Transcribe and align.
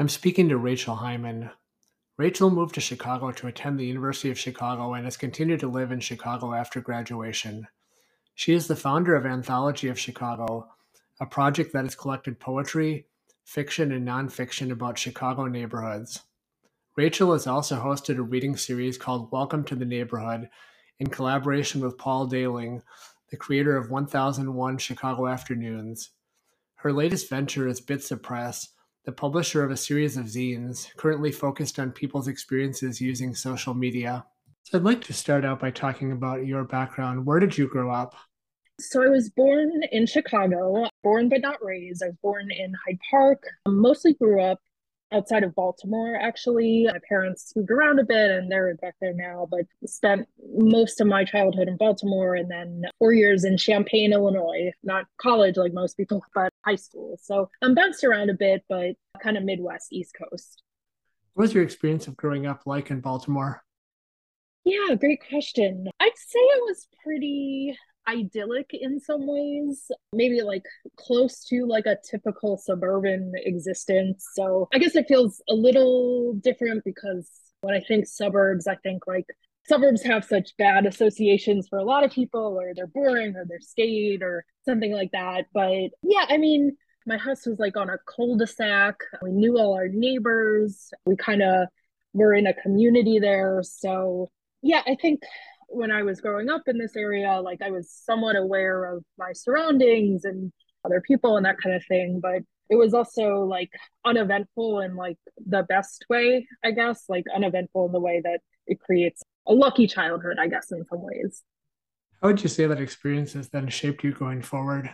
I'm 0.00 0.08
speaking 0.08 0.48
to 0.48 0.56
Rachel 0.56 0.94
Hyman. 0.94 1.50
Rachel 2.16 2.48
moved 2.48 2.74
to 2.76 2.80
Chicago 2.80 3.32
to 3.32 3.48
attend 3.48 3.78
the 3.78 3.84
University 3.84 4.30
of 4.30 4.38
Chicago 4.38 4.94
and 4.94 5.04
has 5.04 5.18
continued 5.18 5.60
to 5.60 5.68
live 5.68 5.92
in 5.92 6.00
Chicago 6.00 6.54
after 6.54 6.80
graduation. 6.80 7.68
She 8.34 8.54
is 8.54 8.66
the 8.66 8.76
founder 8.76 9.14
of 9.14 9.26
Anthology 9.26 9.88
of 9.88 9.98
Chicago, 9.98 10.70
a 11.20 11.26
project 11.26 11.74
that 11.74 11.84
has 11.84 11.94
collected 11.94 12.40
poetry, 12.40 13.08
fiction, 13.44 13.92
and 13.92 14.08
nonfiction 14.08 14.70
about 14.72 14.98
Chicago 14.98 15.44
neighborhoods. 15.44 16.22
Rachel 16.96 17.34
has 17.34 17.46
also 17.46 17.78
hosted 17.78 18.16
a 18.16 18.22
reading 18.22 18.56
series 18.56 18.96
called 18.96 19.30
Welcome 19.30 19.64
to 19.64 19.76
the 19.76 19.84
Neighborhood 19.84 20.48
in 20.98 21.08
collaboration 21.08 21.82
with 21.82 21.98
Paul 21.98 22.24
Dailing, 22.24 22.82
the 23.30 23.36
creator 23.36 23.76
of 23.76 23.90
1001 23.90 24.78
Chicago 24.78 25.26
Afternoons. 25.26 26.12
Her 26.76 26.90
latest 26.90 27.28
venture 27.28 27.68
is 27.68 27.82
Bitza 27.82 28.22
Press, 28.22 28.70
the 29.04 29.12
publisher 29.12 29.64
of 29.64 29.70
a 29.70 29.76
series 29.76 30.16
of 30.16 30.26
zines 30.26 30.94
currently 30.96 31.32
focused 31.32 31.78
on 31.78 31.90
people's 31.90 32.28
experiences 32.28 33.00
using 33.00 33.34
social 33.34 33.74
media. 33.74 34.24
So 34.64 34.78
I'd 34.78 34.84
like 34.84 35.02
to 35.04 35.12
start 35.12 35.44
out 35.44 35.58
by 35.58 35.70
talking 35.70 36.12
about 36.12 36.46
your 36.46 36.64
background. 36.64 37.24
Where 37.24 37.40
did 37.40 37.56
you 37.56 37.66
grow 37.66 37.90
up? 37.90 38.14
So 38.78 39.02
I 39.02 39.08
was 39.08 39.30
born 39.30 39.82
in 39.90 40.06
Chicago, 40.06 40.86
born 41.02 41.28
but 41.28 41.40
not 41.40 41.62
raised. 41.62 42.02
I 42.02 42.06
was 42.06 42.16
born 42.22 42.50
in 42.50 42.72
Hyde 42.86 42.98
Park. 43.10 43.42
Mostly 43.66 44.14
grew 44.14 44.42
up 44.42 44.58
outside 45.12 45.42
of 45.42 45.54
Baltimore, 45.54 46.16
actually. 46.16 46.86
My 46.86 46.98
parents 47.08 47.52
moved 47.56 47.70
around 47.70 47.98
a 47.98 48.04
bit 48.04 48.30
and 48.30 48.50
they're 48.50 48.74
back 48.76 48.94
there 49.00 49.14
now, 49.14 49.48
but 49.50 49.66
spent 49.86 50.28
most 50.56 51.00
of 51.00 51.06
my 51.06 51.24
childhood 51.24 51.68
in 51.68 51.76
Baltimore 51.76 52.34
and 52.34 52.50
then 52.50 52.84
four 52.98 53.12
years 53.12 53.44
in 53.44 53.56
Champaign, 53.56 54.12
Illinois. 54.12 54.72
Not 54.82 55.06
college 55.20 55.56
like 55.56 55.72
most 55.72 55.96
people, 55.96 56.22
but 56.34 56.52
high 56.64 56.76
school. 56.76 57.18
So 57.20 57.48
I'm 57.62 57.74
bounced 57.74 58.04
around 58.04 58.30
a 58.30 58.34
bit, 58.34 58.64
but 58.68 58.94
kind 59.22 59.36
of 59.36 59.44
Midwest, 59.44 59.92
East 59.92 60.14
Coast. 60.16 60.62
What 61.34 61.44
was 61.44 61.54
your 61.54 61.62
experience 61.62 62.06
of 62.06 62.16
growing 62.16 62.46
up 62.46 62.62
like 62.66 62.90
in 62.90 63.00
Baltimore? 63.00 63.62
Yeah, 64.64 64.94
great 64.94 65.20
question. 65.26 65.88
I'd 66.00 66.10
say 66.16 66.38
it 66.38 66.64
was 66.66 66.86
pretty 67.02 67.76
idyllic 68.16 68.70
in 68.72 69.00
some 69.00 69.26
ways, 69.26 69.90
maybe 70.12 70.42
like 70.42 70.64
close 70.96 71.44
to 71.46 71.66
like 71.66 71.86
a 71.86 71.96
typical 72.08 72.56
suburban 72.56 73.32
existence. 73.36 74.26
So 74.34 74.68
I 74.72 74.78
guess 74.78 74.96
it 74.96 75.06
feels 75.08 75.42
a 75.48 75.54
little 75.54 76.34
different 76.34 76.84
because 76.84 77.30
when 77.62 77.74
I 77.74 77.80
think 77.80 78.06
suburbs, 78.06 78.66
I 78.66 78.76
think 78.76 79.06
like 79.06 79.26
suburbs 79.68 80.02
have 80.02 80.24
such 80.24 80.56
bad 80.56 80.86
associations 80.86 81.68
for 81.68 81.78
a 81.78 81.84
lot 81.84 82.04
of 82.04 82.10
people, 82.10 82.58
or 82.60 82.72
they're 82.74 82.86
boring, 82.86 83.36
or 83.36 83.44
they're 83.46 83.60
staid, 83.60 84.22
or 84.22 84.44
something 84.64 84.92
like 84.92 85.10
that. 85.12 85.46
But 85.52 85.90
yeah, 86.02 86.26
I 86.28 86.38
mean, 86.38 86.76
my 87.06 87.16
house 87.16 87.46
was 87.46 87.58
like 87.58 87.76
on 87.76 87.90
a 87.90 87.98
cul-de-sac. 88.06 88.96
We 89.22 89.32
knew 89.32 89.58
all 89.58 89.74
our 89.74 89.88
neighbors. 89.88 90.90
We 91.06 91.16
kind 91.16 91.42
of 91.42 91.68
were 92.12 92.34
in 92.34 92.46
a 92.46 92.54
community 92.54 93.18
there. 93.18 93.60
So 93.62 94.30
yeah, 94.62 94.82
I 94.86 94.96
think 95.00 95.20
when 95.70 95.90
I 95.90 96.02
was 96.02 96.20
growing 96.20 96.50
up 96.50 96.62
in 96.66 96.78
this 96.78 96.96
area, 96.96 97.40
like 97.40 97.62
I 97.62 97.70
was 97.70 97.90
somewhat 97.90 98.36
aware 98.36 98.84
of 98.84 99.04
my 99.18 99.32
surroundings 99.32 100.24
and 100.24 100.52
other 100.84 101.00
people 101.00 101.36
and 101.36 101.46
that 101.46 101.58
kind 101.58 101.74
of 101.74 101.84
thing. 101.86 102.20
But 102.20 102.42
it 102.68 102.76
was 102.76 102.92
also 102.94 103.44
like 103.44 103.70
uneventful 104.04 104.80
in 104.80 104.96
like 104.96 105.16
the 105.44 105.62
best 105.62 106.04
way, 106.08 106.46
I 106.64 106.72
guess, 106.72 107.04
like 107.08 107.24
uneventful 107.34 107.86
in 107.86 107.92
the 107.92 108.00
way 108.00 108.20
that 108.22 108.40
it 108.66 108.80
creates 108.80 109.22
a 109.46 109.52
lucky 109.52 109.86
childhood, 109.86 110.36
I 110.38 110.48
guess, 110.48 110.70
in 110.70 110.84
some 110.84 111.02
ways. 111.02 111.42
How 112.20 112.28
would 112.28 112.42
you 112.42 112.48
say 112.48 112.66
that 112.66 112.80
experience 112.80 113.32
has 113.32 113.48
then 113.48 113.68
shaped 113.68 114.04
you 114.04 114.12
going 114.12 114.42
forward? 114.42 114.90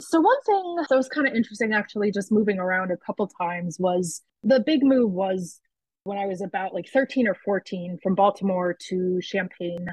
So 0.00 0.20
one 0.20 0.40
thing 0.46 0.76
that 0.88 0.96
was 0.96 1.08
kind 1.08 1.26
of 1.26 1.34
interesting 1.34 1.74
actually 1.74 2.12
just 2.12 2.32
moving 2.32 2.58
around 2.58 2.90
a 2.90 2.96
couple 2.96 3.26
times 3.26 3.78
was 3.78 4.22
the 4.42 4.60
big 4.60 4.82
move 4.82 5.10
was 5.10 5.60
when 6.04 6.18
I 6.18 6.26
was 6.26 6.40
about 6.40 6.74
like 6.74 6.88
13 6.88 7.28
or 7.28 7.34
14 7.34 7.98
from 8.02 8.14
Baltimore 8.14 8.76
to 8.88 9.20
Champaign. 9.20 9.86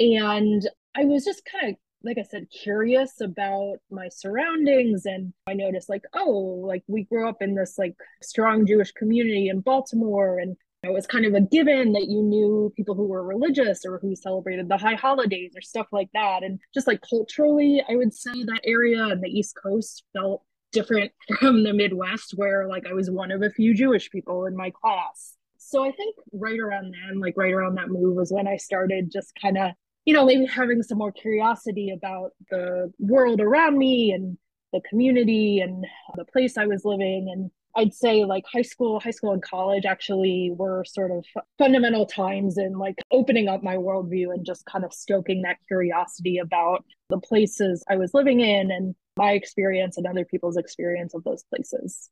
And 0.00 0.68
I 0.94 1.04
was 1.04 1.24
just 1.24 1.42
kind 1.44 1.70
of, 1.70 1.76
like 2.04 2.18
I 2.18 2.24
said, 2.24 2.48
curious 2.50 3.20
about 3.20 3.76
my 3.90 4.08
surroundings. 4.08 5.06
And 5.06 5.32
I 5.46 5.54
noticed, 5.54 5.88
like, 5.88 6.02
oh, 6.14 6.64
like 6.66 6.82
we 6.88 7.04
grew 7.04 7.28
up 7.28 7.36
in 7.40 7.54
this 7.54 7.78
like 7.78 7.94
strong 8.22 8.66
Jewish 8.66 8.92
community 8.92 9.48
in 9.48 9.60
Baltimore. 9.60 10.38
And 10.38 10.56
it 10.82 10.92
was 10.92 11.06
kind 11.06 11.24
of 11.24 11.34
a 11.34 11.40
given 11.40 11.92
that 11.92 12.08
you 12.08 12.22
knew 12.22 12.72
people 12.76 12.96
who 12.96 13.06
were 13.06 13.24
religious 13.24 13.84
or 13.84 14.00
who 14.00 14.16
celebrated 14.16 14.68
the 14.68 14.76
high 14.76 14.96
holidays 14.96 15.52
or 15.56 15.60
stuff 15.60 15.86
like 15.92 16.08
that. 16.12 16.42
And 16.42 16.58
just 16.74 16.88
like 16.88 17.02
culturally, 17.08 17.84
I 17.88 17.94
would 17.94 18.12
say 18.12 18.32
that 18.32 18.62
area 18.64 19.04
and 19.04 19.22
the 19.22 19.28
East 19.28 19.54
Coast 19.62 20.02
felt 20.12 20.42
different 20.72 21.12
from 21.38 21.62
the 21.62 21.72
Midwest, 21.72 22.32
where 22.34 22.66
like 22.66 22.84
I 22.88 22.94
was 22.94 23.10
one 23.10 23.30
of 23.30 23.42
a 23.42 23.50
few 23.50 23.74
Jewish 23.74 24.10
people 24.10 24.46
in 24.46 24.56
my 24.56 24.70
class 24.70 25.36
so 25.72 25.82
I 25.82 25.90
think 25.90 26.14
right 26.32 26.60
around 26.60 26.92
then, 26.92 27.18
like 27.18 27.32
right 27.34 27.52
around 27.52 27.76
that 27.76 27.88
move, 27.88 28.14
was 28.14 28.30
when 28.30 28.46
I 28.46 28.58
started 28.58 29.10
just 29.10 29.32
kind 29.40 29.56
of, 29.56 29.70
you 30.04 30.12
know, 30.12 30.26
maybe 30.26 30.44
having 30.44 30.82
some 30.82 30.98
more 30.98 31.12
curiosity 31.12 31.90
about 31.90 32.32
the 32.50 32.92
world 32.98 33.40
around 33.40 33.78
me 33.78 34.12
and 34.12 34.36
the 34.74 34.82
community 34.82 35.60
and 35.60 35.86
the 36.14 36.26
place 36.26 36.58
I 36.58 36.66
was 36.66 36.84
living. 36.84 37.30
And 37.32 37.50
I'd 37.74 37.94
say 37.94 38.26
like 38.26 38.44
high 38.52 38.62
school, 38.62 39.00
high 39.00 39.12
school 39.12 39.32
and 39.32 39.42
college 39.42 39.86
actually 39.86 40.52
were 40.54 40.84
sort 40.84 41.10
of 41.10 41.24
fundamental 41.56 42.04
times 42.04 42.58
in 42.58 42.78
like 42.78 42.96
opening 43.10 43.48
up 43.48 43.62
my 43.62 43.76
worldview 43.76 44.34
and 44.34 44.44
just 44.44 44.66
kind 44.66 44.84
of 44.84 44.92
stoking 44.92 45.40
that 45.42 45.56
curiosity 45.68 46.36
about 46.36 46.84
the 47.08 47.18
places 47.18 47.82
I 47.88 47.96
was 47.96 48.12
living 48.12 48.40
in 48.40 48.70
and 48.70 48.94
my 49.16 49.32
experience 49.32 49.96
and 49.96 50.06
other 50.06 50.26
people's 50.26 50.58
experience 50.58 51.14
of 51.14 51.24
those 51.24 51.44
places. 51.44 52.10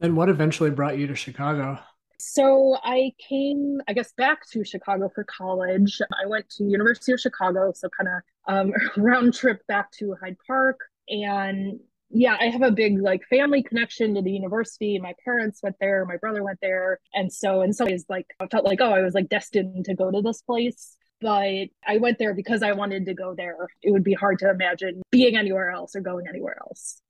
And 0.00 0.16
what 0.16 0.28
eventually 0.28 0.70
brought 0.70 0.96
you 0.96 1.08
to 1.08 1.16
Chicago? 1.16 1.80
So 2.18 2.76
I 2.82 3.12
came, 3.28 3.80
I 3.88 3.92
guess, 3.92 4.12
back 4.12 4.48
to 4.50 4.64
Chicago 4.64 5.10
for 5.14 5.24
college. 5.24 6.00
I 6.22 6.26
went 6.26 6.48
to 6.50 6.64
University 6.64 7.12
of 7.12 7.20
Chicago, 7.20 7.72
so 7.74 7.88
kind 7.88 8.08
of 8.08 8.22
um, 8.54 8.72
round 9.02 9.34
trip 9.34 9.66
back 9.66 9.90
to 9.92 10.16
Hyde 10.20 10.36
Park. 10.46 10.80
And 11.08 11.80
yeah, 12.10 12.36
I 12.40 12.46
have 12.46 12.62
a 12.62 12.70
big 12.70 13.00
like 13.00 13.22
family 13.28 13.62
connection 13.62 14.14
to 14.14 14.22
the 14.22 14.30
university. 14.30 14.98
My 14.98 15.14
parents 15.24 15.60
went 15.62 15.76
there, 15.80 16.04
my 16.04 16.16
brother 16.16 16.44
went 16.44 16.58
there, 16.62 17.00
and 17.12 17.32
so 17.32 17.62
in 17.62 17.72
some 17.72 17.88
ways, 17.88 18.04
like 18.08 18.26
I 18.40 18.46
felt 18.46 18.64
like 18.64 18.80
oh, 18.80 18.92
I 18.92 19.00
was 19.02 19.14
like 19.14 19.28
destined 19.28 19.86
to 19.86 19.94
go 19.94 20.10
to 20.10 20.22
this 20.22 20.42
place. 20.42 20.96
But 21.20 21.68
I 21.86 21.98
went 21.98 22.18
there 22.18 22.34
because 22.34 22.62
I 22.62 22.72
wanted 22.72 23.06
to 23.06 23.14
go 23.14 23.34
there. 23.34 23.56
It 23.82 23.92
would 23.92 24.04
be 24.04 24.14
hard 24.14 24.38
to 24.40 24.50
imagine 24.50 25.02
being 25.10 25.36
anywhere 25.36 25.70
else 25.70 25.96
or 25.96 26.00
going 26.00 26.26
anywhere 26.28 26.56
else. 26.60 27.00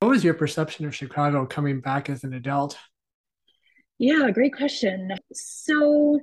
What 0.00 0.08
was 0.08 0.24
your 0.24 0.34
perception 0.34 0.86
of 0.86 0.94
Chicago 0.94 1.44
coming 1.44 1.80
back 1.80 2.08
as 2.08 2.24
an 2.24 2.32
adult? 2.32 2.78
Yeah, 4.00 4.30
great 4.30 4.56
question. 4.56 5.10
So, 5.30 6.20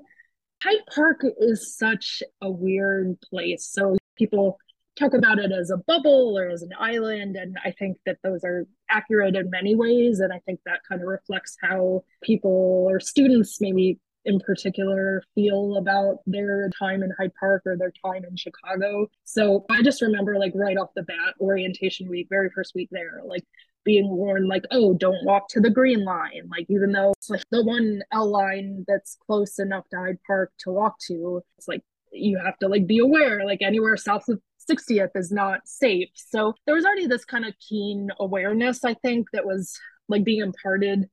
Hyde 0.64 0.80
Park 0.94 1.22
is 1.40 1.78
such 1.78 2.24
a 2.42 2.50
weird 2.50 3.22
place. 3.30 3.70
So, 3.72 3.96
people 4.18 4.58
talk 4.98 5.14
about 5.14 5.38
it 5.38 5.52
as 5.52 5.70
a 5.70 5.78
bubble 5.78 6.36
or 6.36 6.50
as 6.50 6.64
an 6.64 6.72
island. 6.80 7.36
And 7.36 7.56
I 7.64 7.70
think 7.70 7.98
that 8.08 8.18
those 8.24 8.44
are 8.44 8.66
accurate 8.90 9.36
in 9.36 9.52
many 9.52 9.76
ways. 9.76 10.22
And 10.22 10.34
I 10.34 10.40
think 10.40 10.60
that 10.66 10.80
kind 10.90 11.04
of 11.04 11.08
reflects 11.08 11.56
how 11.62 12.04
people 12.24 12.88
or 12.90 13.00
students, 13.00 13.62
maybe 13.62 14.00
in 14.26 14.40
particular, 14.40 15.22
feel 15.36 15.78
about 15.78 16.22
their 16.26 16.72
time 16.80 17.04
in 17.04 17.12
Hyde 17.16 17.32
Park 17.40 17.62
or 17.68 17.78
their 17.78 17.94
time 18.04 18.24
in 18.28 18.36
Chicago. 18.36 19.06
So 19.24 19.66
I 19.70 19.84
just 19.84 20.02
remember, 20.02 20.40
like, 20.40 20.54
right 20.56 20.78
off 20.78 20.90
the 20.96 21.04
bat, 21.04 21.36
orientation 21.40 22.10
week, 22.10 22.26
very 22.28 22.50
first 22.50 22.74
week 22.74 22.90
there, 22.92 23.22
like, 23.24 23.44
being 23.88 24.10
warned 24.10 24.50
like 24.50 24.66
oh 24.72 24.94
don't 24.96 25.24
walk 25.24 25.48
to 25.48 25.62
the 25.62 25.70
green 25.70 26.04
line 26.04 26.42
like 26.52 26.66
even 26.70 26.92
though 26.92 27.14
it's 27.16 27.30
like 27.30 27.42
the 27.52 27.64
one 27.64 28.02
l 28.12 28.30
line 28.30 28.84
that's 28.86 29.18
close 29.26 29.60
enough 29.60 29.88
to 29.90 29.98
hyde 29.98 30.18
park 30.28 30.52
to 30.60 30.70
walk 30.72 31.00
to 31.00 31.42
it's 31.58 31.70
like 31.70 31.82
you 32.12 32.38
have 32.38 32.58
to 32.60 32.68
like 32.68 32.86
be 32.86 33.00
aware 33.00 33.46
like 33.46 33.62
anywhere 33.62 33.96
south 33.96 34.28
of 34.28 34.40
60th 34.70 35.12
is 35.16 35.32
not 35.32 35.62
safe. 35.64 36.10
So 36.16 36.54
there 36.66 36.76
was 36.76 36.84
already 36.84 37.08
this 37.08 37.24
kind 37.24 37.46
of 37.46 37.54
keen 37.58 38.10
awareness 38.20 38.84
i 38.84 38.94
think 38.96 39.28
that 39.32 39.46
was 39.46 39.80
like 40.10 40.26
being 40.26 40.42
imparted 40.42 41.06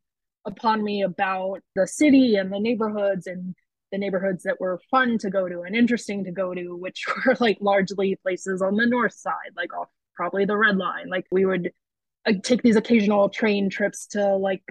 upon 0.44 0.82
me 0.82 1.02
about 1.02 1.60
the 1.76 1.86
city 1.86 2.34
and 2.34 2.52
the 2.52 2.58
neighborhoods 2.58 3.28
and 3.28 3.54
the 3.92 3.98
neighborhoods 3.98 4.42
that 4.42 4.60
were 4.60 4.80
fun 4.90 5.18
to 5.18 5.30
go 5.30 5.48
to 5.48 5.60
and 5.60 5.76
interesting 5.76 6.24
to 6.24 6.32
go 6.32 6.52
to 6.52 6.74
which 6.74 7.04
were 7.26 7.36
like 7.38 7.58
largely 7.60 8.16
places 8.24 8.60
on 8.60 8.74
the 8.74 8.86
north 8.86 9.14
side 9.14 9.52
like 9.56 9.72
off 9.72 9.88
probably 10.14 10.44
the 10.44 10.56
red 10.56 10.76
line. 10.76 11.08
Like 11.08 11.26
we 11.30 11.44
would 11.44 11.70
I 12.26 12.34
take 12.34 12.62
these 12.62 12.76
occasional 12.76 13.28
train 13.28 13.68
trips 13.68 14.06
to 14.08 14.36
like 14.36 14.62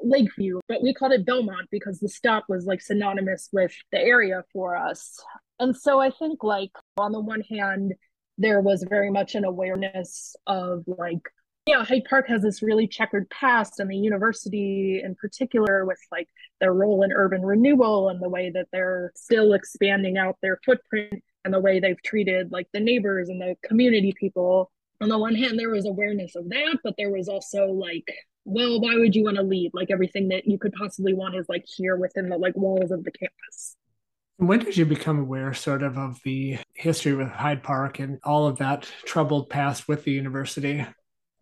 Lakeview, 0.00 0.60
but 0.68 0.82
we 0.82 0.94
called 0.94 1.12
it 1.12 1.26
Belmont 1.26 1.68
because 1.70 2.00
the 2.00 2.08
stop 2.08 2.44
was 2.48 2.66
like 2.66 2.80
synonymous 2.80 3.48
with 3.52 3.72
the 3.92 3.98
area 3.98 4.42
for 4.52 4.76
us. 4.76 5.22
And 5.60 5.76
so 5.76 6.00
I 6.00 6.10
think, 6.10 6.42
like, 6.42 6.72
on 6.96 7.12
the 7.12 7.20
one 7.20 7.42
hand, 7.42 7.94
there 8.38 8.60
was 8.60 8.84
very 8.88 9.10
much 9.10 9.34
an 9.34 9.44
awareness 9.44 10.34
of 10.46 10.84
like, 10.86 11.20
yeah, 11.66 11.84
Hyde 11.84 12.02
Park 12.08 12.26
has 12.28 12.42
this 12.42 12.62
really 12.62 12.88
checkered 12.88 13.30
past, 13.30 13.78
and 13.78 13.88
the 13.88 13.96
university 13.96 15.00
in 15.04 15.14
particular, 15.14 15.84
with 15.84 16.00
like 16.10 16.28
their 16.60 16.72
role 16.72 17.04
in 17.04 17.12
urban 17.12 17.42
renewal 17.42 18.08
and 18.08 18.20
the 18.20 18.28
way 18.28 18.50
that 18.50 18.66
they're 18.72 19.12
still 19.14 19.52
expanding 19.52 20.16
out 20.16 20.38
their 20.42 20.58
footprint 20.64 21.22
and 21.44 21.54
the 21.54 21.60
way 21.60 21.78
they've 21.78 22.02
treated 22.02 22.50
like 22.50 22.68
the 22.72 22.80
neighbors 22.80 23.28
and 23.28 23.40
the 23.40 23.54
community 23.62 24.12
people 24.18 24.70
on 25.02 25.08
the 25.08 25.18
one 25.18 25.34
hand 25.34 25.58
there 25.58 25.70
was 25.70 25.86
awareness 25.86 26.34
of 26.36 26.48
that 26.48 26.78
but 26.82 26.94
there 26.96 27.10
was 27.10 27.28
also 27.28 27.66
like 27.66 28.08
well, 28.44 28.80
why 28.80 28.96
would 28.96 29.14
you 29.14 29.24
want 29.24 29.36
to 29.36 29.42
leave? 29.42 29.70
Like 29.74 29.90
everything 29.90 30.28
that 30.28 30.46
you 30.46 30.58
could 30.58 30.72
possibly 30.72 31.14
want 31.14 31.36
is 31.36 31.48
like 31.48 31.64
here 31.66 31.96
within 31.96 32.28
the 32.28 32.36
like 32.36 32.56
walls 32.56 32.90
of 32.90 33.04
the 33.04 33.12
campus. 33.12 33.76
When 34.38 34.58
did 34.58 34.76
you 34.76 34.84
become 34.84 35.20
aware, 35.20 35.54
sort 35.54 35.82
of, 35.82 35.96
of 35.96 36.18
the 36.24 36.58
history 36.74 37.14
with 37.14 37.28
Hyde 37.28 37.62
Park 37.62 38.00
and 38.00 38.18
all 38.24 38.48
of 38.48 38.58
that 38.58 38.90
troubled 39.04 39.50
past 39.50 39.86
with 39.86 40.04
the 40.04 40.10
university? 40.10 40.84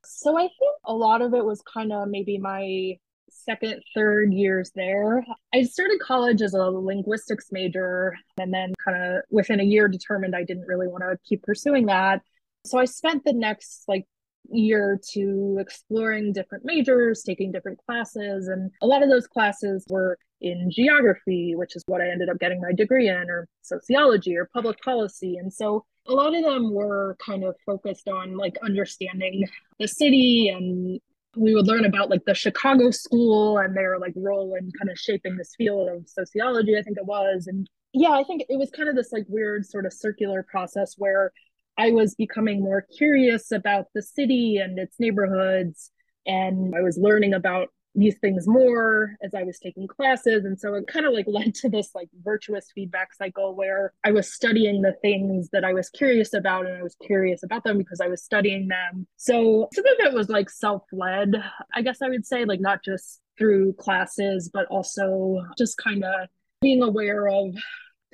So 0.05 0.37
I 0.37 0.43
think 0.43 0.77
a 0.85 0.93
lot 0.93 1.23
of 1.23 1.33
it 1.33 1.45
was 1.45 1.63
kind 1.63 1.93
of 1.93 2.09
maybe 2.09 2.37
my 2.37 2.99
second, 3.31 3.83
third 3.95 4.35
years 4.35 4.71
there. 4.75 5.25
I 5.55 5.63
started 5.63 6.01
college 6.01 6.43
as 6.43 6.53
a 6.53 6.65
linguistics 6.65 7.47
major 7.53 8.15
and 8.39 8.53
then 8.53 8.75
kind 8.85 9.03
of 9.03 9.23
within 9.31 9.61
a 9.61 9.65
year 9.65 9.89
determined 9.89 10.37
I 10.37 10.45
didn't 10.45 10.67
really 10.67 10.89
want 10.89 11.05
to 11.05 11.17
keep 11.25 11.43
pursuing 11.43 11.87
that. 11.87 12.21
So 12.65 12.79
I 12.79 12.85
spent 12.85 13.25
the 13.25 13.33
next 13.33 13.85
like 13.89 14.07
year 14.51 15.01
to 15.13 15.59
exploring 15.61 16.33
different 16.33 16.65
majors, 16.65 17.23
taking 17.23 17.53
different 17.53 17.79
classes. 17.87 18.49
And 18.49 18.71
a 18.83 18.87
lot 18.87 19.03
of 19.03 19.09
those 19.09 19.27
classes 19.27 19.85
were 19.89 20.19
in 20.41 20.71
geography, 20.71 21.55
which 21.55 21.77
is 21.77 21.83
what 21.87 22.01
I 22.01 22.09
ended 22.11 22.29
up 22.29 22.39
getting 22.39 22.61
my 22.61 22.73
degree 22.73 23.09
in, 23.09 23.31
or 23.31 23.47
sociology 23.63 24.37
or 24.37 24.49
public 24.53 24.81
policy. 24.83 25.37
And 25.37 25.53
so 25.53 25.85
a 26.07 26.13
lot 26.13 26.35
of 26.35 26.43
them 26.43 26.73
were 26.73 27.17
kind 27.25 27.45
of 27.45 27.55
focused 27.67 28.09
on 28.09 28.37
like 28.37 28.57
understanding 28.63 29.47
the 29.79 29.89
city 29.89 30.49
and 30.49 31.01
we 31.37 31.55
would 31.55 31.67
learn 31.67 31.85
about 31.85 32.11
like 32.11 32.25
the 32.25 32.35
Chicago 32.35 32.91
school 32.91 33.59
and 33.59 33.77
their 33.77 33.99
like 33.99 34.15
role 34.17 34.55
in 34.59 34.71
kind 34.79 34.91
of 34.91 34.99
shaping 34.99 35.37
this 35.37 35.55
field 35.57 35.89
of 35.89 36.09
sociology, 36.09 36.77
I 36.77 36.83
think 36.83 36.99
it 36.99 37.07
was. 37.07 37.47
And 37.47 37.69
yeah, 37.93 38.11
I 38.11 38.25
think 38.25 38.43
it 38.49 38.59
was 38.59 38.71
kind 38.71 38.89
of 38.89 38.97
this 38.97 39.13
like 39.13 39.27
weird 39.29 39.65
sort 39.65 39.87
of 39.87 39.93
circular 39.93 40.43
process 40.43 40.95
where 40.99 41.33
I 41.79 41.93
was 41.93 42.15
becoming 42.15 42.61
more 42.61 42.87
curious 42.97 43.53
about 43.53 43.87
the 43.95 44.03
city 44.03 44.59
and 44.59 44.79
its 44.79 44.97
neighborhoods. 44.99 45.91
And 46.27 46.75
I 46.77 46.83
was 46.83 46.99
learning 46.99 47.35
about 47.35 47.69
these 47.95 48.19
things 48.19 48.47
more 48.47 49.17
as 49.23 49.35
I 49.35 49.43
was 49.43 49.59
taking 49.59 49.89
classes. 49.89 50.45
And 50.45 50.59
so 50.59 50.75
it 50.75 50.87
kind 50.87 51.07
of 51.07 51.13
like 51.13 51.25
led 51.29 51.55
to 51.57 51.69
this 51.69 51.91
like 51.95 52.09
virtuous 52.23 52.69
feedback 52.75 53.15
cycle 53.15 53.55
where 53.55 53.93
I 54.05 54.13
was 54.13 54.33
studying 54.33 54.83
the 54.83 54.95
things 55.03 55.49
that 55.53 55.65
I 55.65 55.73
was 55.73 55.91
curious 55.91 56.35
about 56.35 56.67
and 56.67 56.77
I 56.77 56.83
was 56.83 56.97
curious 57.05 57.43
about 57.43 57.65
them 57.65 57.79
because 57.79 58.01
I 58.01 58.09
was 58.09 58.23
studying 58.23 58.69
them. 58.69 59.07
So 59.17 59.69
some 59.75 59.87
of 59.87 60.07
it 60.07 60.15
was 60.15 60.29
like 60.29 60.51
self 60.51 60.83
led, 60.93 61.35
I 61.75 61.83
guess 61.83 62.03
I 62.03 62.09
would 62.09 62.27
say, 62.27 62.45
like 62.45 62.61
not 62.61 62.85
just 62.85 63.21
through 63.39 63.73
classes, 63.75 64.51
but 64.53 64.67
also 64.67 65.43
just 65.57 65.79
kind 65.79 66.05
of 66.05 66.29
being 66.61 66.83
aware 66.83 67.27
of 67.29 67.55